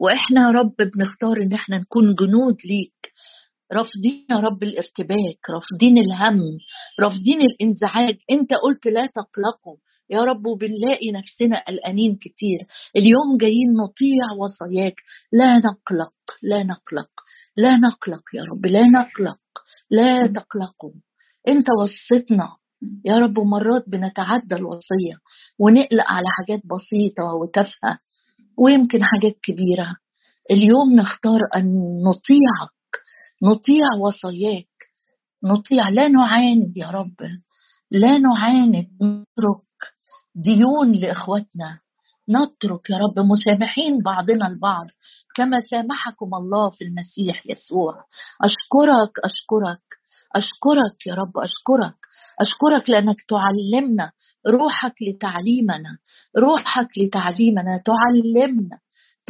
وإحنا 0.00 0.40
يا 0.40 0.50
رب 0.50 0.74
بنختار 0.78 1.42
إن 1.42 1.52
إحنا 1.52 1.78
نكون 1.78 2.14
جنود 2.14 2.56
ليك. 2.64 3.09
رافضين 3.72 4.26
يا 4.30 4.36
رب 4.36 4.62
الارتباك 4.62 5.50
رافضين 5.50 5.98
الهم 5.98 6.40
رافضين 7.00 7.40
الانزعاج. 7.40 8.16
انت 8.30 8.50
قلت 8.54 8.86
لا 8.86 9.06
تقلقوا. 9.06 9.76
يا 10.10 10.18
رب 10.18 10.46
وبنلاقي 10.46 11.10
نفسنا 11.12 11.64
قلقانين 11.68 12.16
كتير. 12.16 12.66
اليوم 12.96 13.38
جايين 13.40 13.72
نطيع 13.72 14.24
وصاياك. 14.38 14.94
لا 15.32 15.56
نقلق 15.56 16.12
لا 16.42 16.62
نقلق 16.62 17.10
لا 17.56 17.76
نقلق 17.76 18.22
يا 18.34 18.42
رب 18.42 18.66
لا 18.66 18.82
نقلق 18.82 19.40
لا 19.90 20.26
تقلقوا. 20.26 20.92
انت 21.48 21.66
وصيتنا 21.82 22.56
يا 23.04 23.18
رب 23.18 23.38
مرات 23.38 23.88
بنتعدى 23.88 24.54
الوصية 24.54 25.16
ونقلق 25.58 26.04
على 26.06 26.26
حاجات 26.28 26.60
بسيطة 26.66 27.24
وتافهة 27.34 27.98
ويمكن 28.58 28.98
حاجات 29.04 29.36
كبيرة. 29.42 29.96
اليوم 30.50 30.94
نختار 30.96 31.40
أن 31.56 31.64
نطيعك 32.02 32.79
نطيع 33.42 33.84
وصاياك. 34.00 34.66
نطيع. 35.44 35.88
لا 35.88 36.08
نعاند 36.08 36.76
يا 36.76 36.90
رب. 36.90 37.16
لا 37.90 38.18
نعاند. 38.18 38.88
نترك 39.02 39.80
ديون 40.34 40.92
لإخواتنا. 40.92 41.78
نترك 42.30 42.90
يا 42.90 42.96
رب 42.96 43.18
مسامحين 43.26 43.98
بعضنا 44.04 44.46
البعض. 44.46 44.86
كما 45.36 45.60
سامحكم 45.70 46.34
الله 46.34 46.70
في 46.70 46.84
المسيح 46.84 47.46
يسوع. 47.46 48.04
أشكرك 48.42 49.12
أشكرك. 49.24 49.82
أشكرك 50.36 51.06
يا 51.06 51.14
رب 51.14 51.38
أشكرك. 51.38 51.96
أشكرك 52.40 52.90
لأنك 52.90 53.16
تعلمنا 53.28 54.12
روحك 54.48 54.94
لتعليمنا. 55.02 55.98
روحك 56.38 56.88
لتعليمنا. 56.98 57.82
تعلمنا. 57.84 58.78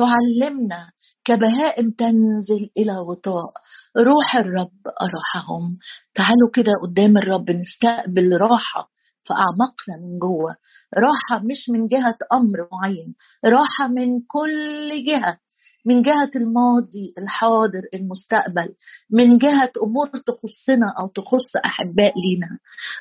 تعلمنا 0.00 0.90
كبهائم 1.24 1.90
تنزل 1.90 2.70
إلى 2.78 2.92
غطاء 2.92 3.52
روح 3.96 4.36
الرب 4.36 4.80
اراحهم 5.02 5.78
تعالوا 6.14 6.50
كده 6.54 6.72
قدام 6.82 7.16
الرب 7.18 7.50
نستقبل 7.50 8.36
راحة 8.40 8.90
في 9.24 9.34
أعماقنا 9.34 9.96
من 10.06 10.18
جوه. 10.18 10.56
راحة 10.98 11.44
مش 11.44 11.70
من 11.70 11.86
جهة 11.88 12.16
أمر 12.32 12.68
معين 12.72 13.14
راحة 13.44 13.88
من 13.88 14.20
كل 14.28 15.04
جهة 15.06 15.38
من 15.86 16.02
جهة 16.02 16.30
الماضي 16.36 17.14
الحاضر 17.18 17.82
المستقبل 17.94 18.74
من 19.10 19.38
جهة 19.38 19.72
أمور 19.82 20.06
تخصنا 20.08 20.94
أو 21.00 21.06
تخص 21.08 21.56
أحباء 21.64 22.12
لينا. 22.24 22.58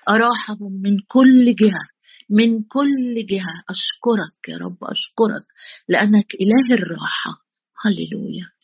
أراحهم 0.10 0.72
من 0.82 0.98
كل 1.08 1.56
جهة. 1.56 1.99
من 2.30 2.64
كل 2.64 3.26
جهة. 3.30 3.64
أشكرك 3.70 4.50
يا 4.50 4.58
رب 4.58 4.78
أشكرك 4.84 5.46
لأنك 5.88 6.36
إله 6.42 6.76
الراحة. 6.76 7.32
هللويا. 7.86 8.59